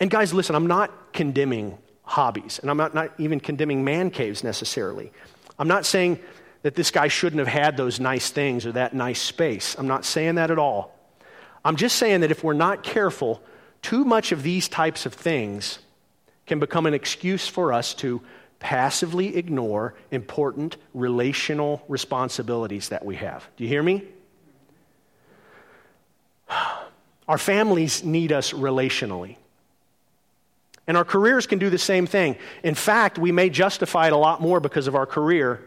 [0.00, 4.42] And guys, listen, I'm not condemning hobbies, and I'm not, not even condemning man caves
[4.42, 5.12] necessarily.
[5.58, 6.18] I'm not saying
[6.62, 9.76] that this guy shouldn't have had those nice things or that nice space.
[9.78, 10.96] I'm not saying that at all.
[11.64, 13.42] I'm just saying that if we're not careful,
[13.82, 15.78] too much of these types of things
[16.46, 18.20] can become an excuse for us to
[18.58, 23.48] passively ignore important relational responsibilities that we have.
[23.56, 24.04] Do you hear me?
[27.28, 29.36] Our families need us relationally.
[30.86, 32.36] And our careers can do the same thing.
[32.62, 35.62] In fact, we may justify it a lot more because of our career,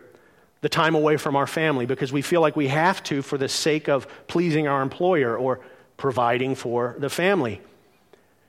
[0.62, 3.48] the time away from our family, because we feel like we have to for the
[3.48, 5.62] sake of pleasing our employer or
[5.96, 7.62] providing for the family.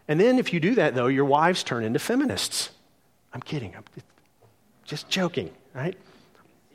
[0.08, 2.70] And then, if you do that, though, your wives turn into feminists.
[3.32, 3.74] I'm kidding.
[3.76, 3.84] I'm
[4.84, 5.96] just joking, right?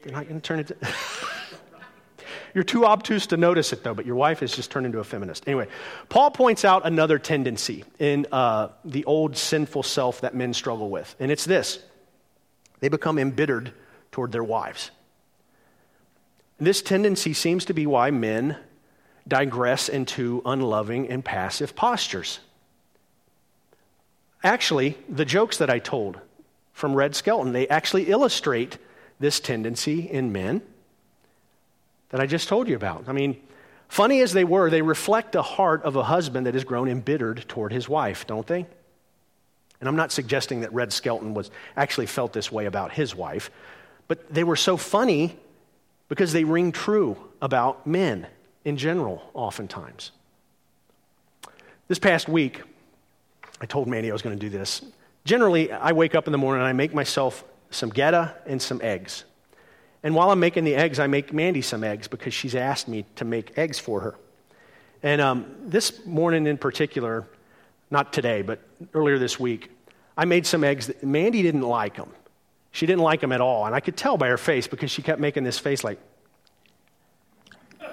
[0.04, 0.76] They're not going to turn into.
[2.54, 5.04] You're too obtuse to notice it, though, but your wife has just turned into a
[5.04, 5.48] feminist.
[5.48, 5.68] Anyway,
[6.10, 11.16] Paul points out another tendency in uh, the old sinful self that men struggle with,
[11.20, 11.80] and it's this
[12.80, 13.72] they become embittered
[14.12, 14.92] toward their wives.
[16.60, 18.58] This tendency seems to be why men
[19.28, 22.40] digress into unloving and passive postures.
[24.44, 26.20] Actually, the jokes that I told
[26.74, 28.78] from Red Skelton, they actually illustrate
[29.20, 30.62] this tendency in men
[32.12, 33.06] that I just told you about.
[33.08, 33.42] I mean,
[33.88, 37.46] funny as they were, they reflect the heart of a husband that has grown embittered
[37.48, 38.66] toward his wife, don't they?
[39.80, 43.50] And I'm not suggesting that Red Skelton was actually felt this way about his wife,
[44.08, 45.38] but they were so funny
[46.08, 48.28] because they ring true about men
[48.64, 50.12] in general, oftentimes.
[51.88, 52.62] This past week,
[53.60, 54.82] I told Mandy I was going to do this.
[55.26, 58.82] Generally, I wake up in the morning and I make myself some goetta and some
[58.84, 59.24] eggs.
[60.04, 63.06] And while I'm making the eggs, I make Mandy some eggs because she's asked me
[63.18, 64.16] to make eggs for her.
[65.04, 67.28] And um, this morning in particular,
[67.90, 68.60] not today, but
[68.94, 69.72] earlier this week,
[70.18, 72.10] I made some eggs that Mandy didn't like them.
[72.72, 73.66] She didn't like them at all.
[73.66, 76.00] And I could tell by her face because she kept making this face like,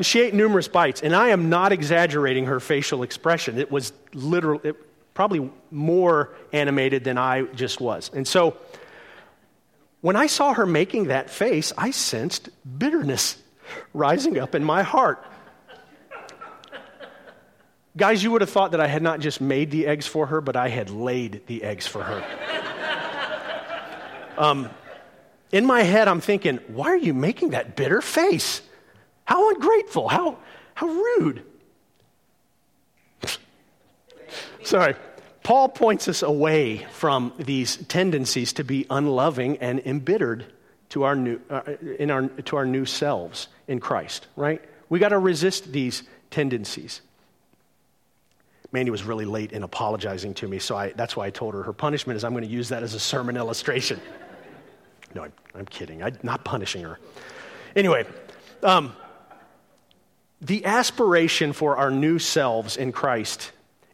[0.00, 3.58] she ate numerous bites, and I am not exaggerating her facial expression.
[3.58, 4.76] It was literally, it,
[5.14, 8.10] probably more animated than I just was.
[8.14, 8.56] And so,
[10.02, 13.40] when I saw her making that face, I sensed bitterness
[13.94, 15.24] rising up in my heart.
[17.96, 20.40] Guys, you would have thought that I had not just made the eggs for her,
[20.40, 22.24] but I had laid the eggs for her.
[24.36, 24.68] um,
[25.52, 28.60] in my head, I'm thinking, why are you making that bitter face?
[29.24, 30.38] How ungrateful, how,
[30.74, 31.44] how rude.
[34.64, 34.96] Sorry.
[35.42, 40.46] Paul points us away from these tendencies to be unloving and embittered
[40.90, 41.62] to our new, uh,
[41.98, 44.62] in our, to our new selves in Christ, right?
[44.88, 47.00] We got to resist these tendencies.
[48.72, 51.62] Mandy was really late in apologizing to me, so I, that's why I told her
[51.62, 54.00] her punishment is I'm going to use that as a sermon illustration.
[55.14, 56.02] No, I'm, I'm kidding.
[56.02, 56.98] I'm not punishing her.
[57.76, 58.06] Anyway,
[58.62, 58.96] um,
[60.40, 63.52] the aspiration for our new selves in Christ,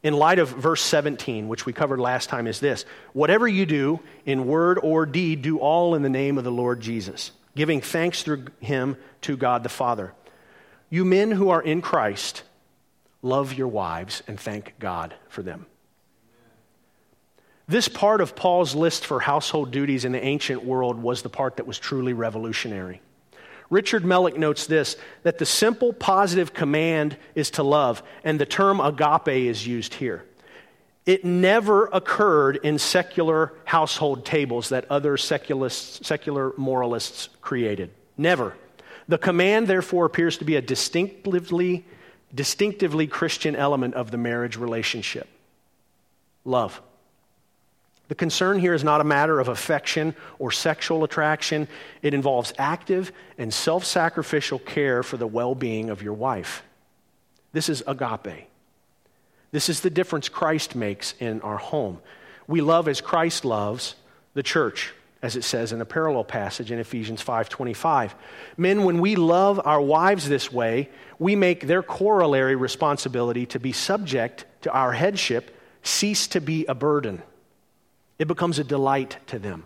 [0.09, 4.00] in light of verse 17, which we covered last time, is this Whatever you do,
[4.24, 8.22] in word or deed, do all in the name of the Lord Jesus, giving thanks
[8.22, 10.14] through him to God the Father.
[10.88, 12.42] You men who are in Christ,
[13.20, 15.66] love your wives and thank God for them.
[17.66, 21.59] This part of Paul's list for household duties in the ancient world was the part
[21.59, 23.02] that was truly revolutionary.
[23.71, 28.81] Richard Melick notes this that the simple positive command is to love, and the term
[28.81, 30.25] agape is used here.
[31.05, 37.91] It never occurred in secular household tables that other secular moralists created.
[38.16, 38.55] Never.
[39.07, 41.85] The command, therefore, appears to be a distinctively
[42.35, 45.27] distinctively Christian element of the marriage relationship
[46.45, 46.81] love.
[48.09, 51.68] The concern here is not a matter of affection or sexual attraction.
[52.00, 56.62] It involves active and self sacrificial care for the well being of your wife.
[57.52, 58.48] This is agape.
[59.50, 62.00] This is the difference Christ makes in our home.
[62.46, 63.94] We love as Christ loves
[64.34, 64.92] the church,
[65.22, 68.14] as it says in a parallel passage in Ephesians 5:25.
[68.56, 70.88] Men, when we love our wives this way,
[71.18, 76.74] we make their corollary responsibility to be subject to our headship cease to be a
[76.74, 77.22] burden.
[78.19, 79.64] It becomes a delight to them.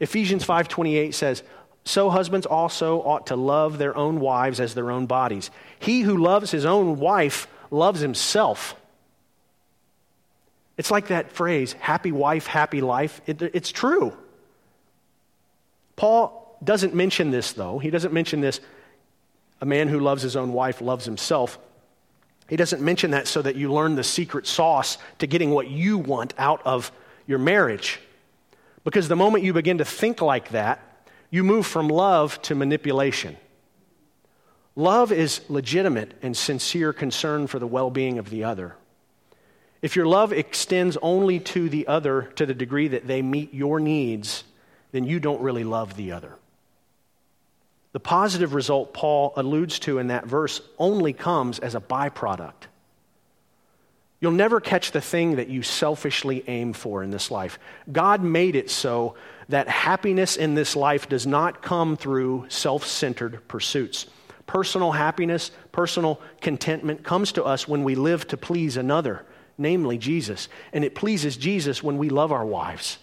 [0.00, 1.42] Ephesians 5:28 says,
[1.84, 5.50] "So husbands also ought to love their own wives as their own bodies.
[5.78, 8.74] He who loves his own wife loves himself."
[10.76, 13.20] It's like that phrase, happy wife, happy life.
[13.26, 14.14] It, it's true.
[15.94, 17.78] Paul doesn't mention this, though.
[17.78, 18.60] He doesn't mention this,
[19.60, 21.58] a man who loves his own wife loves himself.
[22.48, 25.98] He doesn't mention that so that you learn the secret sauce to getting what you
[25.98, 26.92] want out of
[27.26, 28.00] your marriage.
[28.84, 30.80] Because the moment you begin to think like that,
[31.30, 33.36] you move from love to manipulation.
[34.76, 38.76] Love is legitimate and sincere concern for the well being of the other.
[39.82, 43.80] If your love extends only to the other to the degree that they meet your
[43.80, 44.44] needs,
[44.92, 46.36] then you don't really love the other.
[47.92, 52.68] The positive result Paul alludes to in that verse only comes as a byproduct.
[54.20, 57.58] You'll never catch the thing that you selfishly aim for in this life.
[57.92, 59.14] God made it so
[59.48, 64.06] that happiness in this life does not come through self centered pursuits.
[64.46, 69.26] Personal happiness, personal contentment comes to us when we live to please another,
[69.58, 70.48] namely Jesus.
[70.72, 72.98] And it pleases Jesus when we love our wives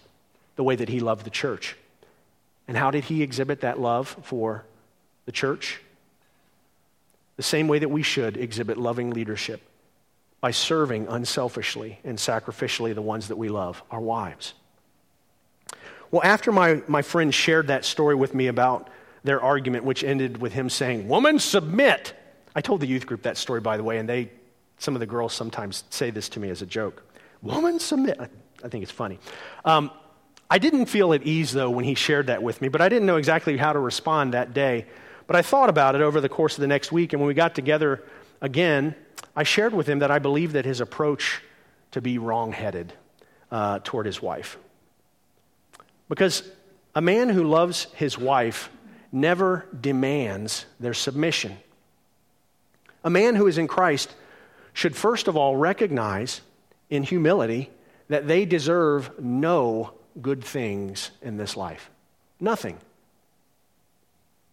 [0.56, 1.76] the way that he loved the church.
[2.66, 4.64] And how did he exhibit that love for
[5.26, 5.80] the church?
[7.36, 9.60] The same way that we should exhibit loving leadership
[10.44, 14.52] by serving unselfishly and sacrificially the ones that we love, our wives.
[16.10, 18.90] Well, after my, my friend shared that story with me about
[19.22, 22.12] their argument, which ended with him saying, Woman, submit.
[22.54, 24.32] I told the youth group that story, by the way, and they,
[24.76, 27.02] some of the girls sometimes say this to me as a joke.
[27.40, 28.20] Woman, submit.
[28.20, 28.28] I,
[28.62, 29.18] I think it's funny.
[29.64, 29.90] Um,
[30.50, 33.06] I didn't feel at ease, though, when he shared that with me, but I didn't
[33.06, 34.84] know exactly how to respond that day.
[35.26, 37.32] But I thought about it over the course of the next week, and when we
[37.32, 38.04] got together
[38.40, 38.94] again,
[39.36, 41.42] I shared with him that I believe that his approach
[41.92, 42.92] to be wrongheaded
[43.50, 44.58] uh, toward his wife.
[46.08, 46.42] Because
[46.94, 48.70] a man who loves his wife
[49.10, 51.56] never demands their submission.
[53.04, 54.14] A man who is in Christ
[54.72, 56.40] should first of all recognize
[56.90, 57.70] in humility
[58.08, 61.90] that they deserve no good things in this life.
[62.40, 62.78] Nothing.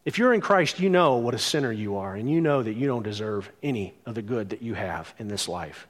[0.03, 2.73] If you're in Christ, you know what a sinner you are, and you know that
[2.73, 5.87] you don't deserve any of the good that you have in this life.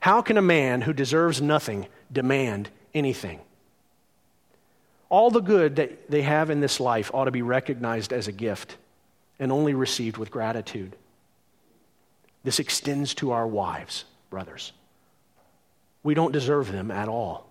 [0.00, 3.40] How can a man who deserves nothing demand anything?
[5.08, 8.32] All the good that they have in this life ought to be recognized as a
[8.32, 8.76] gift
[9.38, 10.94] and only received with gratitude.
[12.42, 14.72] This extends to our wives, brothers.
[16.02, 17.50] We don't deserve them at all,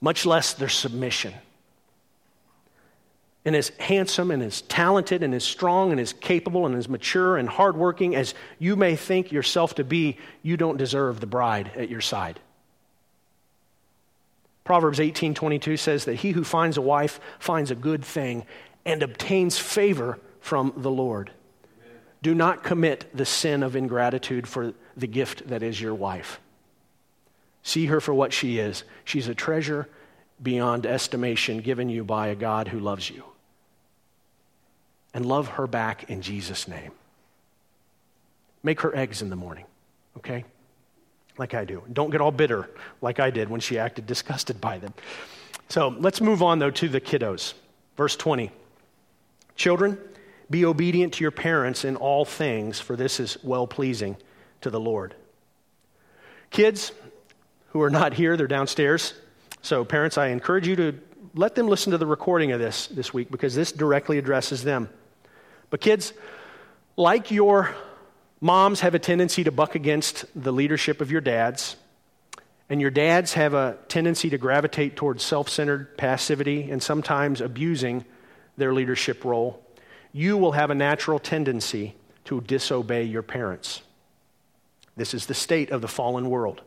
[0.00, 1.34] much less their submission
[3.46, 7.36] and as handsome and as talented and as strong and as capable and as mature
[7.36, 11.88] and hardworking as you may think yourself to be, you don't deserve the bride at
[11.88, 12.40] your side.
[14.64, 18.44] Proverbs 18:22 says that he who finds a wife finds a good thing
[18.84, 21.30] and obtains favor from the Lord.
[21.80, 22.00] Amen.
[22.22, 26.40] Do not commit the sin of ingratitude for the gift that is your wife.
[27.62, 28.82] See her for what she is.
[29.04, 29.88] She's a treasure
[30.42, 33.22] beyond estimation given you by a God who loves you
[35.16, 36.92] and love her back in Jesus' name.
[38.62, 39.64] Make her eggs in the morning,
[40.18, 40.44] okay?
[41.38, 41.82] Like I do.
[41.90, 42.68] Don't get all bitter
[43.00, 44.92] like I did when she acted disgusted by them.
[45.70, 47.54] So let's move on, though, to the kiddos.
[47.96, 48.50] Verse 20
[49.56, 49.98] Children,
[50.50, 54.18] be obedient to your parents in all things, for this is well pleasing
[54.60, 55.14] to the Lord.
[56.50, 56.92] Kids
[57.68, 59.14] who are not here, they're downstairs.
[59.62, 61.00] So, parents, I encourage you to
[61.34, 64.90] let them listen to the recording of this this week because this directly addresses them.
[65.70, 66.12] But, kids,
[66.96, 67.74] like your
[68.40, 71.76] moms have a tendency to buck against the leadership of your dads,
[72.68, 78.04] and your dads have a tendency to gravitate towards self centered passivity and sometimes abusing
[78.56, 79.62] their leadership role,
[80.12, 81.94] you will have a natural tendency
[82.24, 83.82] to disobey your parents.
[84.96, 86.62] This is the state of the fallen world.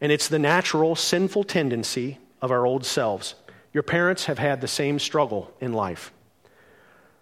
[0.00, 3.34] And it's the natural sinful tendency of our old selves.
[3.72, 6.12] Your parents have had the same struggle in life.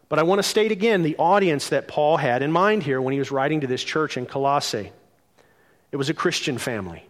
[0.09, 3.13] But I want to state again the audience that Paul had in mind here when
[3.13, 4.93] he was writing to this church in Colossae.
[5.91, 7.05] It was a Christian family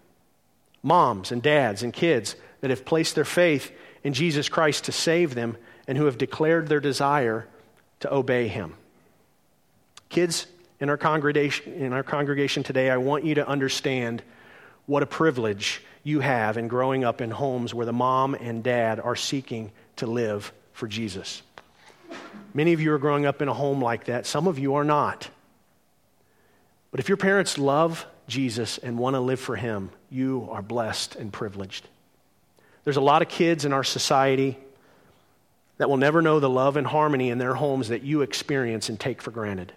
[0.82, 3.72] moms and dads and kids that have placed their faith
[4.04, 5.56] in Jesus Christ to save them
[5.88, 7.46] and who have declared their desire
[8.00, 8.74] to obey him.
[10.08, 10.46] Kids
[10.78, 14.22] in our congregation, in our congregation today, I want you to understand
[14.86, 19.00] what a privilege you have in growing up in homes where the mom and dad
[19.00, 21.42] are seeking to live for Jesus.
[22.54, 24.84] Many of you are growing up in a home like that, some of you are
[24.84, 25.28] not.
[26.90, 31.16] But if your parents love Jesus and want to live for Him, you are blessed
[31.16, 31.86] and privileged.
[32.84, 34.58] There's a lot of kids in our society
[35.78, 38.98] that will never know the love and harmony in their homes that you experience and
[38.98, 39.72] take for granted.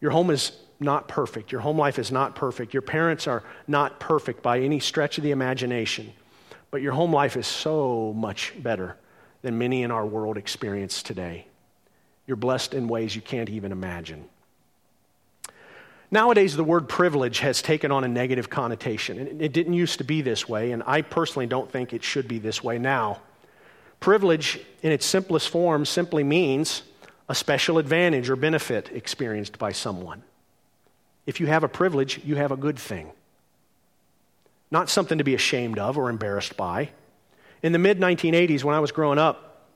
[0.00, 1.52] Your home is not perfect.
[1.52, 2.74] Your home life is not perfect.
[2.74, 6.12] Your parents are not perfect by any stretch of the imagination.
[6.70, 8.96] But your home life is so much better
[9.42, 11.46] than many in our world experience today.
[12.26, 14.24] You're blessed in ways you can't even imagine.
[16.10, 19.18] Nowadays, the word privilege has taken on a negative connotation.
[19.18, 22.28] And it didn't used to be this way, and I personally don't think it should
[22.28, 23.20] be this way now.
[23.98, 26.82] Privilege, in its simplest form, simply means
[27.28, 30.22] a special advantage or benefit experienced by someone.
[31.26, 33.10] If you have a privilege, you have a good thing,
[34.70, 36.90] not something to be ashamed of or embarrassed by.
[37.62, 39.66] In the mid 1980s, when I was growing up,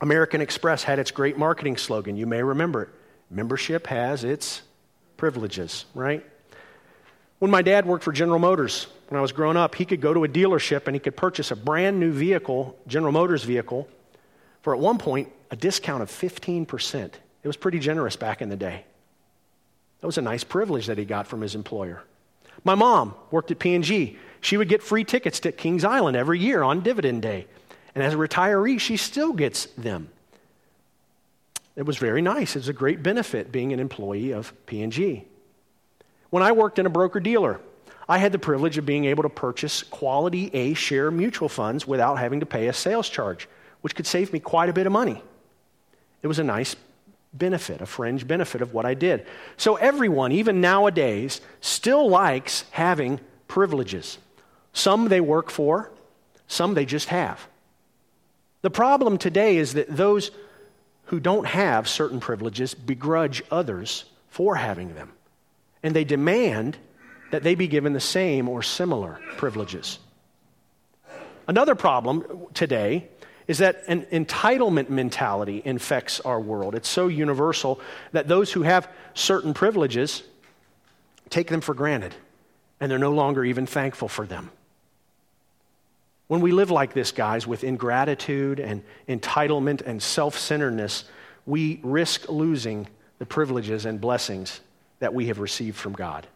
[0.00, 2.16] American Express had its great marketing slogan.
[2.16, 2.88] You may remember it
[3.30, 4.62] membership has its
[5.16, 6.24] privileges, right?
[7.38, 10.12] When my dad worked for General Motors, when I was growing up, he could go
[10.12, 13.88] to a dealership and he could purchase a brand new vehicle, General Motors vehicle,
[14.62, 17.12] for at one point a discount of 15%.
[17.42, 18.84] It was pretty generous back in the day.
[20.00, 22.02] That was a nice privilege that he got from his employer.
[22.64, 24.18] My mom worked at P&G.
[24.40, 27.46] She would get free tickets to Kings Island every year on dividend day.
[27.94, 30.08] And as a retiree, she still gets them.
[31.76, 32.56] It was very nice.
[32.56, 35.24] It was a great benefit being an employee of P&G.
[36.30, 37.60] When I worked in a broker dealer,
[38.08, 42.18] I had the privilege of being able to purchase quality A share mutual funds without
[42.18, 43.48] having to pay a sales charge,
[43.82, 45.22] which could save me quite a bit of money.
[46.22, 46.76] It was a nice
[47.32, 49.26] benefit, a fringe benefit of what I did.
[49.56, 54.18] So everyone, even nowadays, still likes having privileges.
[54.72, 55.90] Some they work for,
[56.46, 57.46] some they just have.
[58.62, 60.30] The problem today is that those
[61.04, 65.12] who don't have certain privileges begrudge others for having them,
[65.82, 66.76] and they demand
[67.30, 69.98] that they be given the same or similar privileges.
[71.48, 73.08] Another problem today
[73.48, 76.76] is that an entitlement mentality infects our world.
[76.76, 77.80] It's so universal
[78.12, 80.22] that those who have certain privileges
[81.30, 82.14] take them for granted,
[82.78, 84.50] and they're no longer even thankful for them.
[86.30, 91.02] When we live like this, guys, with ingratitude and entitlement and self centeredness,
[91.44, 92.86] we risk losing
[93.18, 94.60] the privileges and blessings
[95.00, 96.28] that we have received from God.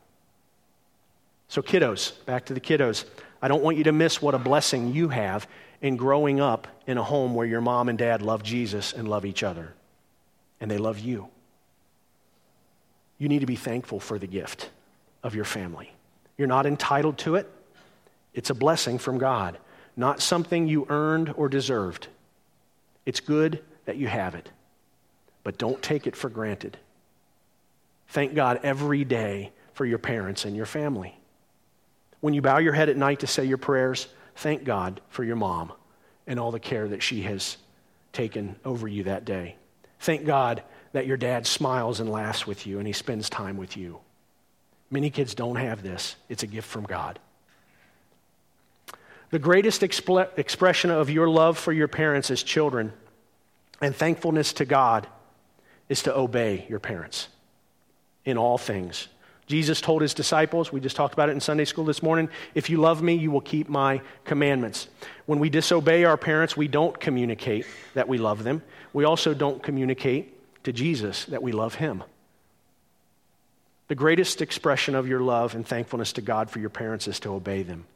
[1.46, 3.04] So, kiddos, back to the kiddos.
[3.40, 5.46] I don't want you to miss what a blessing you have
[5.80, 9.24] in growing up in a home where your mom and dad love Jesus and love
[9.24, 9.74] each other,
[10.60, 11.28] and they love you.
[13.18, 14.70] You need to be thankful for the gift
[15.22, 15.92] of your family.
[16.36, 17.48] You're not entitled to it,
[18.32, 19.56] it's a blessing from God
[19.96, 22.08] not something you earned or deserved.
[23.06, 24.50] It's good that you have it,
[25.42, 26.76] but don't take it for granted.
[28.08, 31.18] Thank God every day for your parents and your family.
[32.20, 35.36] When you bow your head at night to say your prayers, thank God for your
[35.36, 35.72] mom
[36.26, 37.56] and all the care that she has
[38.12, 39.56] taken over you that day.
[40.00, 43.76] Thank God that your dad smiles and laughs with you and he spends time with
[43.76, 43.98] you.
[44.90, 47.18] Many kids don't have this, it's a gift from God.
[49.34, 52.92] The greatest expression of your love for your parents as children
[53.80, 55.08] and thankfulness to God
[55.88, 57.26] is to obey your parents
[58.24, 59.08] in all things.
[59.48, 62.70] Jesus told his disciples, we just talked about it in Sunday school this morning, if
[62.70, 64.86] you love me, you will keep my commandments.
[65.26, 68.62] When we disobey our parents, we don't communicate that we love them.
[68.92, 72.04] We also don't communicate to Jesus that we love him.
[73.88, 77.34] The greatest expression of your love and thankfulness to God for your parents is to
[77.34, 77.86] obey them.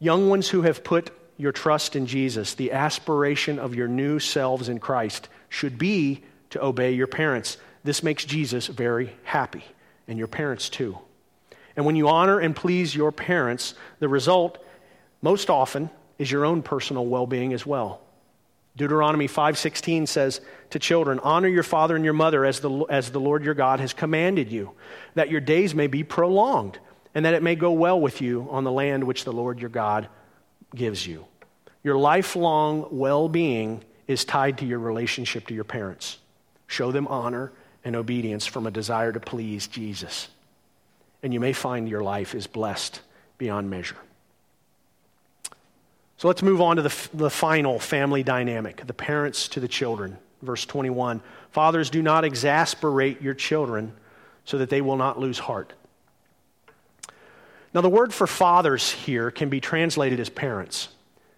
[0.00, 4.68] Young ones who have put your trust in Jesus, the aspiration of your new selves
[4.68, 7.58] in Christ should be to obey your parents.
[7.84, 9.64] This makes Jesus very happy,
[10.08, 10.98] and your parents too.
[11.76, 14.64] And when you honor and please your parents, the result,
[15.22, 18.00] most often, is your own personal well being as well.
[18.76, 20.40] Deuteronomy 5:16 says
[20.70, 23.80] to children, "Honor your father and your mother as the, as the Lord your God
[23.80, 24.72] has commanded you,
[25.14, 26.78] that your days may be prolonged
[27.14, 29.70] and that it may go well with you on the land which the Lord your
[29.70, 30.08] God
[30.74, 31.24] gives you.
[31.82, 36.18] Your lifelong well being is tied to your relationship to your parents.
[36.66, 37.52] Show them honor
[37.84, 40.28] and obedience from a desire to please Jesus.
[41.22, 43.00] And you may find your life is blessed
[43.38, 43.96] beyond measure.
[46.18, 50.18] So let's move on to the, the final family dynamic the parents to the children.
[50.42, 53.92] Verse 21 Fathers, do not exasperate your children
[54.44, 55.72] so that they will not lose heart.
[57.72, 60.88] Now, the word for fathers here can be translated as parents,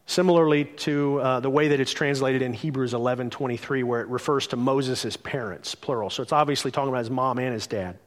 [0.06, 4.46] similarly to uh, the way that it's translated in Hebrews 11 23, where it refers
[4.48, 6.08] to Moses' parents, plural.
[6.08, 7.98] So it's obviously talking about his mom and his dad.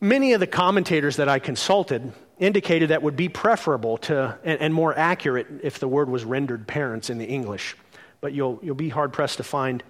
[0.00, 4.74] Many of the commentators that I consulted indicated that would be preferable to and, and,
[4.74, 7.76] more accurate if the word was rendered parents in the English.
[8.20, 9.84] But you'll, you'll be hard pressed to find,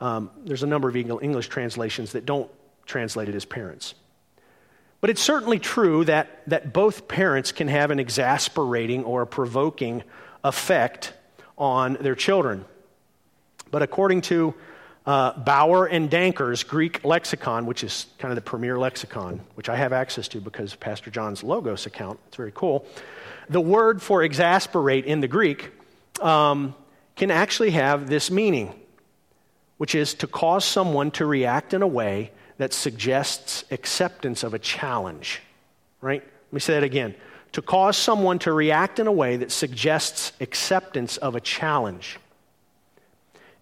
[0.00, 2.50] um, there's a number of English translations that don't
[2.86, 3.94] translate it as parents.
[5.00, 10.02] But it's certainly true that, that both parents can have an exasperating or a provoking
[10.42, 11.12] effect
[11.56, 12.64] on their children.
[13.70, 14.54] But according to
[15.06, 19.76] uh, Bauer and Danker's Greek lexicon, which is kind of the premier lexicon, which I
[19.76, 22.18] have access to because Pastor John's Logos account.
[22.28, 22.84] It's very cool.
[23.48, 25.70] The word for exasperate in the Greek
[26.20, 26.74] um,
[27.16, 28.74] can actually have this meaning,
[29.78, 34.58] which is to cause someone to react in a way that suggests acceptance of a
[34.58, 35.40] challenge.
[36.00, 36.22] Right?
[36.22, 37.14] Let me say that again.
[37.52, 42.18] To cause someone to react in a way that suggests acceptance of a challenge.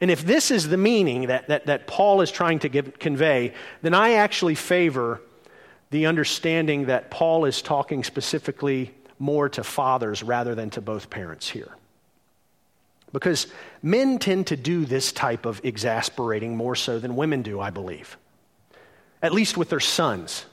[0.01, 3.55] And if this is the meaning that, that, that Paul is trying to give, convey,
[3.83, 5.23] then I actually favor
[5.91, 11.49] the understanding that Paul is talking specifically more to fathers rather than to both parents
[11.49, 11.71] here.
[13.13, 13.47] Because
[13.83, 18.19] men tend to do this type of exasperating more so than women do, I believe,
[19.23, 20.45] at least with their sons.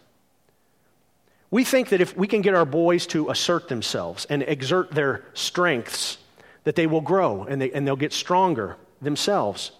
[1.51, 5.23] We think that if we can get our boys to assert themselves and exert their
[5.33, 6.17] strengths,
[6.63, 9.71] that they will grow and, they, and they'll get stronger themselves.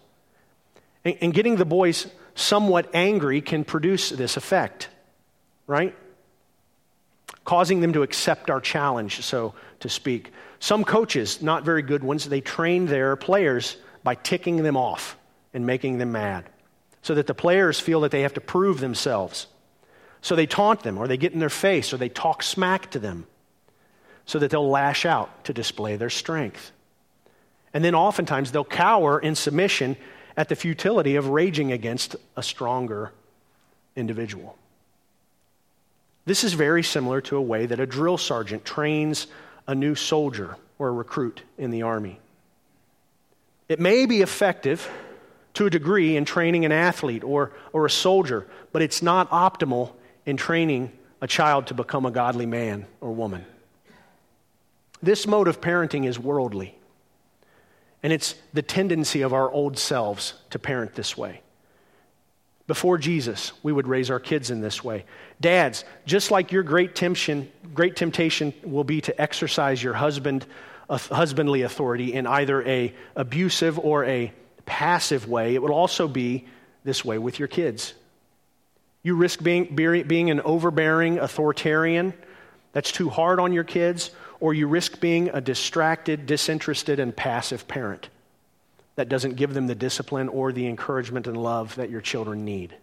[1.04, 4.90] And, and getting the boys somewhat angry can produce this effect,
[5.66, 5.96] right?
[7.46, 10.32] Causing them to accept our challenge, so to speak.
[10.60, 15.18] Some coaches, not very good ones, they train their players by ticking them off
[15.54, 16.46] and making them mad
[17.04, 19.46] so that the players feel that they have to prove themselves.
[20.22, 23.00] So they taunt them, or they get in their face, or they talk smack to
[23.00, 23.28] them
[24.26, 26.72] so that they'll lash out to display their strength.
[27.74, 29.98] And then oftentimes they'll cower in submission
[30.38, 33.12] at the futility of raging against a stronger
[33.96, 34.58] individual.
[36.26, 39.28] This is very similar to a way that a drill sergeant trains
[39.68, 42.20] a new soldier or a recruit in the army.
[43.68, 44.90] It may be effective
[45.56, 49.92] to a degree in training an athlete or, or a soldier, but it's not optimal
[50.26, 50.92] in training
[51.22, 53.46] a child to become a godly man or woman.
[55.02, 56.78] This mode of parenting is worldly.
[58.02, 61.42] And it's the tendency of our old selves to parent this way.
[62.68, 65.06] Before Jesus, we would raise our kids in this way.
[65.40, 70.46] Dads, just like your great temptation, great temptation will be to exercise your husband,
[70.90, 74.34] uh, husbandly authority in either a abusive or a
[74.66, 76.46] passive way, it would also be
[76.84, 77.94] this way with your kids.
[79.04, 82.14] You risk being, being an overbearing authoritarian
[82.72, 87.68] that's too hard on your kids, or you risk being a distracted, disinterested, and passive
[87.68, 88.10] parent
[88.96, 92.76] that doesn't give them the discipline or the encouragement and love that your children need.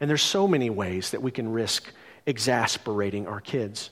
[0.00, 1.92] And there's so many ways that we can risk
[2.26, 3.90] exasperating our kids.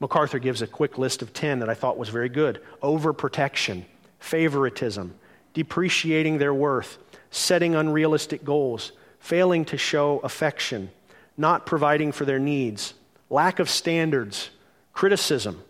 [0.00, 3.84] MacArthur gives a quick list of 10 that I thought was very good overprotection,
[4.18, 5.14] favoritism,
[5.54, 6.98] depreciating their worth,
[7.30, 10.90] setting unrealistic goals, failing to show affection,
[11.36, 12.94] not providing for their needs,
[13.30, 14.50] lack of standards,
[14.92, 15.62] criticism,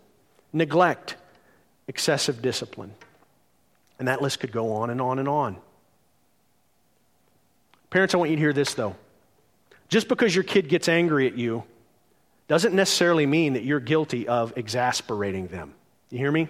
[0.53, 1.16] neglect,
[1.87, 2.93] excessive discipline.
[3.99, 5.57] And that list could go on and on and on.
[7.91, 8.97] Parents, I want you to hear this though.
[9.89, 11.62] Just because your kid gets angry at you
[12.49, 15.74] doesn't necessarily mean that you're guilty of exasperating them.
[16.11, 16.49] You hear me?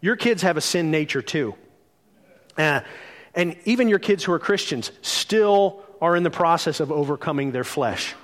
[0.00, 1.54] Your kids have a sin nature too.
[2.56, 2.80] Uh,
[3.34, 7.64] and even your kids who are Christians still are in the process of overcoming their
[7.64, 8.14] flesh.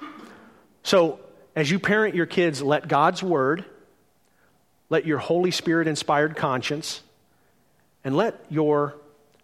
[0.83, 1.21] So
[1.55, 3.65] as you parent your kids, let God's word,
[4.89, 7.03] let your Holy Spirit inspired conscience,
[8.05, 8.97] and let your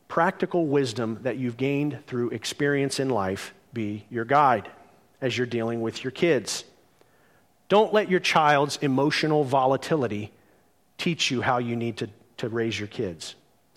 [0.08, 4.70] practical wisdom that you've gained through experience in life be your guide
[5.20, 6.64] as you're dealing with your kids.
[7.68, 10.32] Don't let your child's emotional volatility
[10.96, 12.08] teach you how you need to,
[12.38, 13.34] to raise your kids.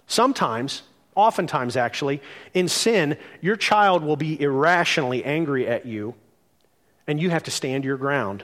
[0.08, 0.84] Sometimes,
[1.16, 2.22] oftentimes actually,
[2.54, 6.16] in sin, your child will be irrationally angry at you
[7.08, 8.44] and you have to stand your ground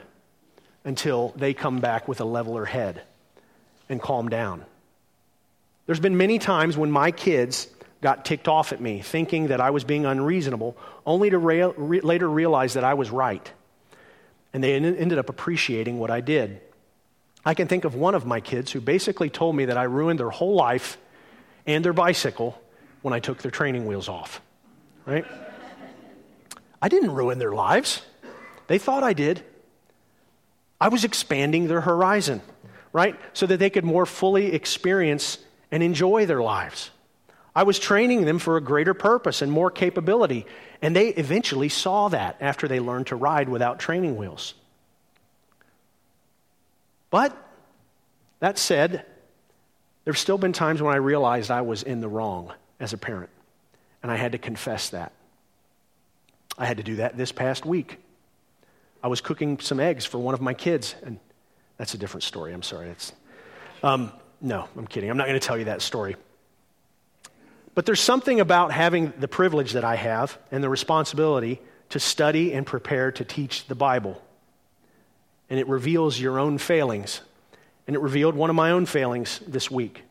[0.84, 3.02] until they come back with a leveler head
[3.90, 4.66] and calm down.
[5.86, 7.68] There's been many times when my kids
[8.02, 12.30] got ticked off at me, thinking that I was being unreasonable, only to re- later
[12.30, 13.52] realize that I was right.
[14.54, 16.62] And they ended up appreciating what I did.
[17.46, 20.20] I can think of one of my kids who basically told me that I ruined
[20.20, 20.98] their whole life
[21.68, 22.60] and their bicycle
[23.02, 24.42] when I took their training wheels off.
[25.06, 25.26] Right?
[26.82, 28.02] I didn't ruin their lives.
[28.68, 29.44] They thought I did.
[30.80, 32.42] I was expanding their horizon,
[32.94, 33.16] right?
[33.34, 35.40] So that they could more fully experience
[35.72, 36.92] and enjoy their lives.
[37.56, 40.46] I was training them for a greater purpose and more capability.
[40.82, 44.54] And they eventually saw that after they learned to ride without training wheels.
[47.10, 47.36] But
[48.40, 49.06] that said,
[50.08, 53.30] there's still been times when I realized I was in the wrong as a parent.
[54.02, 55.12] And I had to confess that.
[56.58, 58.00] I had to do that this past week.
[59.04, 61.20] I was cooking some eggs for one of my kids, and
[61.76, 62.54] that's a different story.
[62.54, 62.88] I'm sorry.
[62.88, 63.12] It's,
[63.84, 65.10] um, no, I'm kidding.
[65.10, 66.16] I'm not going to tell you that story.
[67.76, 72.54] But there's something about having the privilege that I have and the responsibility to study
[72.54, 74.24] and prepare to teach the Bible.
[75.50, 77.20] And it reveals your own failings.
[77.88, 80.04] And it revealed one of my own failings this week.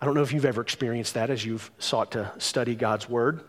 [0.00, 3.40] I don't know if you've ever experienced that as you've sought to study God's Word.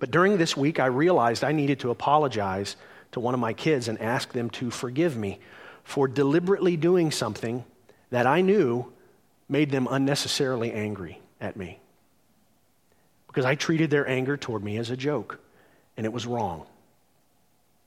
[0.00, 2.76] But during this week, I realized I needed to apologize
[3.12, 5.38] to one of my kids and ask them to forgive me
[5.84, 7.64] for deliberately doing something
[8.10, 8.92] that I knew
[9.48, 11.78] made them unnecessarily angry at me.
[13.26, 15.40] Because I treated their anger toward me as a joke,
[15.96, 16.66] and it was wrong.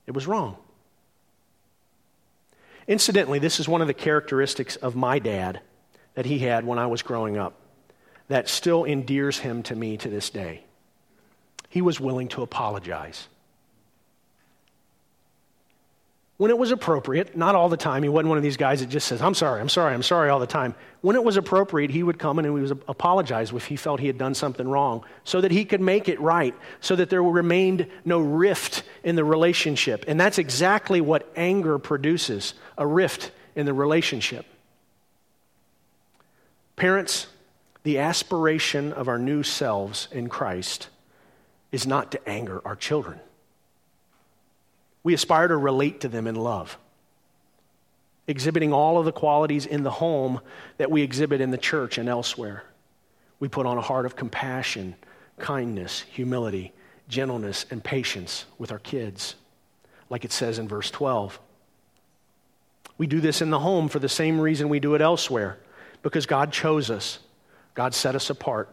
[0.07, 0.57] It was wrong.
[2.87, 5.61] Incidentally, this is one of the characteristics of my dad
[6.13, 7.53] that he had when I was growing up
[8.27, 10.65] that still endears him to me to this day
[11.75, 13.27] he was willing to apologize.
[16.37, 18.89] When it was appropriate, not all the time, he wasn't one of these guys that
[18.89, 20.75] just says, I'm sorry, I'm sorry, I'm sorry all the time.
[20.99, 24.07] When it was appropriate, he would come and he would apologize if he felt he
[24.07, 27.87] had done something wrong so that he could make it right, so that there remained
[28.03, 30.03] no rift in the relationship.
[30.09, 34.45] And that's exactly what anger produces a rift in the relationship.
[36.75, 37.27] Parents,
[37.83, 40.89] the aspiration of our new selves in Christ
[41.71, 43.21] is not to anger our children.
[45.05, 46.79] We aspire to relate to them in love,
[48.25, 50.41] exhibiting all of the qualities in the home
[50.77, 52.63] that we exhibit in the church and elsewhere.
[53.39, 54.95] We put on a heart of compassion,
[55.37, 56.73] kindness, humility,
[57.07, 59.35] gentleness, and patience with our kids,
[60.09, 61.39] like it says in verse 12.
[62.97, 65.59] We do this in the home for the same reason we do it elsewhere
[66.01, 67.19] because God chose us,
[67.75, 68.69] God set us apart,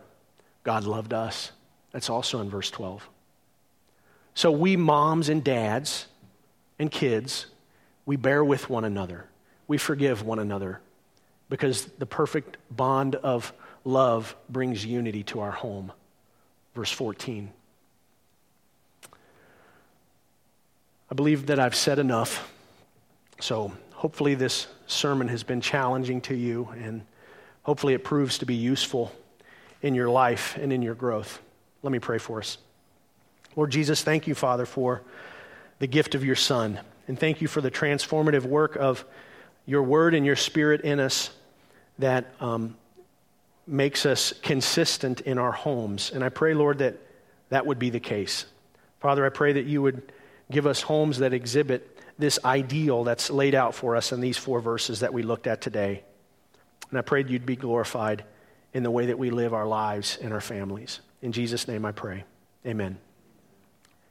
[0.64, 1.52] God loved us.
[1.90, 3.06] That's also in verse 12.
[4.32, 6.06] So we moms and dads
[6.78, 7.46] and kids,
[8.06, 9.26] we bear with one another.
[9.68, 10.80] We forgive one another
[11.48, 13.52] because the perfect bond of
[13.84, 15.92] love brings unity to our home.
[16.74, 17.52] Verse 14.
[21.10, 22.50] I believe that I've said enough.
[23.38, 27.02] So hopefully this sermon has been challenging to you and
[27.64, 29.12] hopefully it proves to be useful
[29.82, 31.40] in your life and in your growth.
[31.82, 32.56] Let me pray for us.
[33.56, 35.02] Lord Jesus, thank you, Father, for
[35.82, 36.78] the gift of your Son.
[37.08, 39.04] And thank you for the transformative work of
[39.66, 41.30] your word and your spirit in us
[41.98, 42.76] that um,
[43.66, 46.12] makes us consistent in our homes.
[46.14, 46.98] And I pray, Lord, that
[47.48, 48.46] that would be the case.
[49.00, 50.12] Father, I pray that you would
[50.52, 54.60] give us homes that exhibit this ideal that's laid out for us in these four
[54.60, 56.04] verses that we looked at today.
[56.90, 58.22] And I prayed you'd be glorified
[58.72, 61.00] in the way that we live our lives and our families.
[61.22, 62.22] In Jesus' name I pray.
[62.64, 62.98] Amen.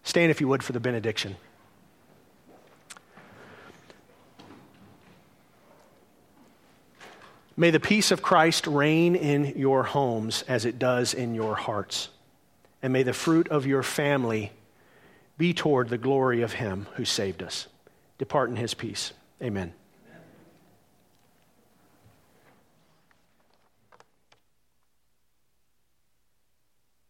[0.04, 1.38] Stand, if you would, for the benediction.
[7.58, 12.10] May the peace of Christ reign in your homes as it does in your hearts.
[12.82, 14.52] And may the fruit of your family
[15.38, 17.68] be toward the glory of Him who saved us.
[18.18, 19.14] Depart in His peace.
[19.42, 19.74] Amen.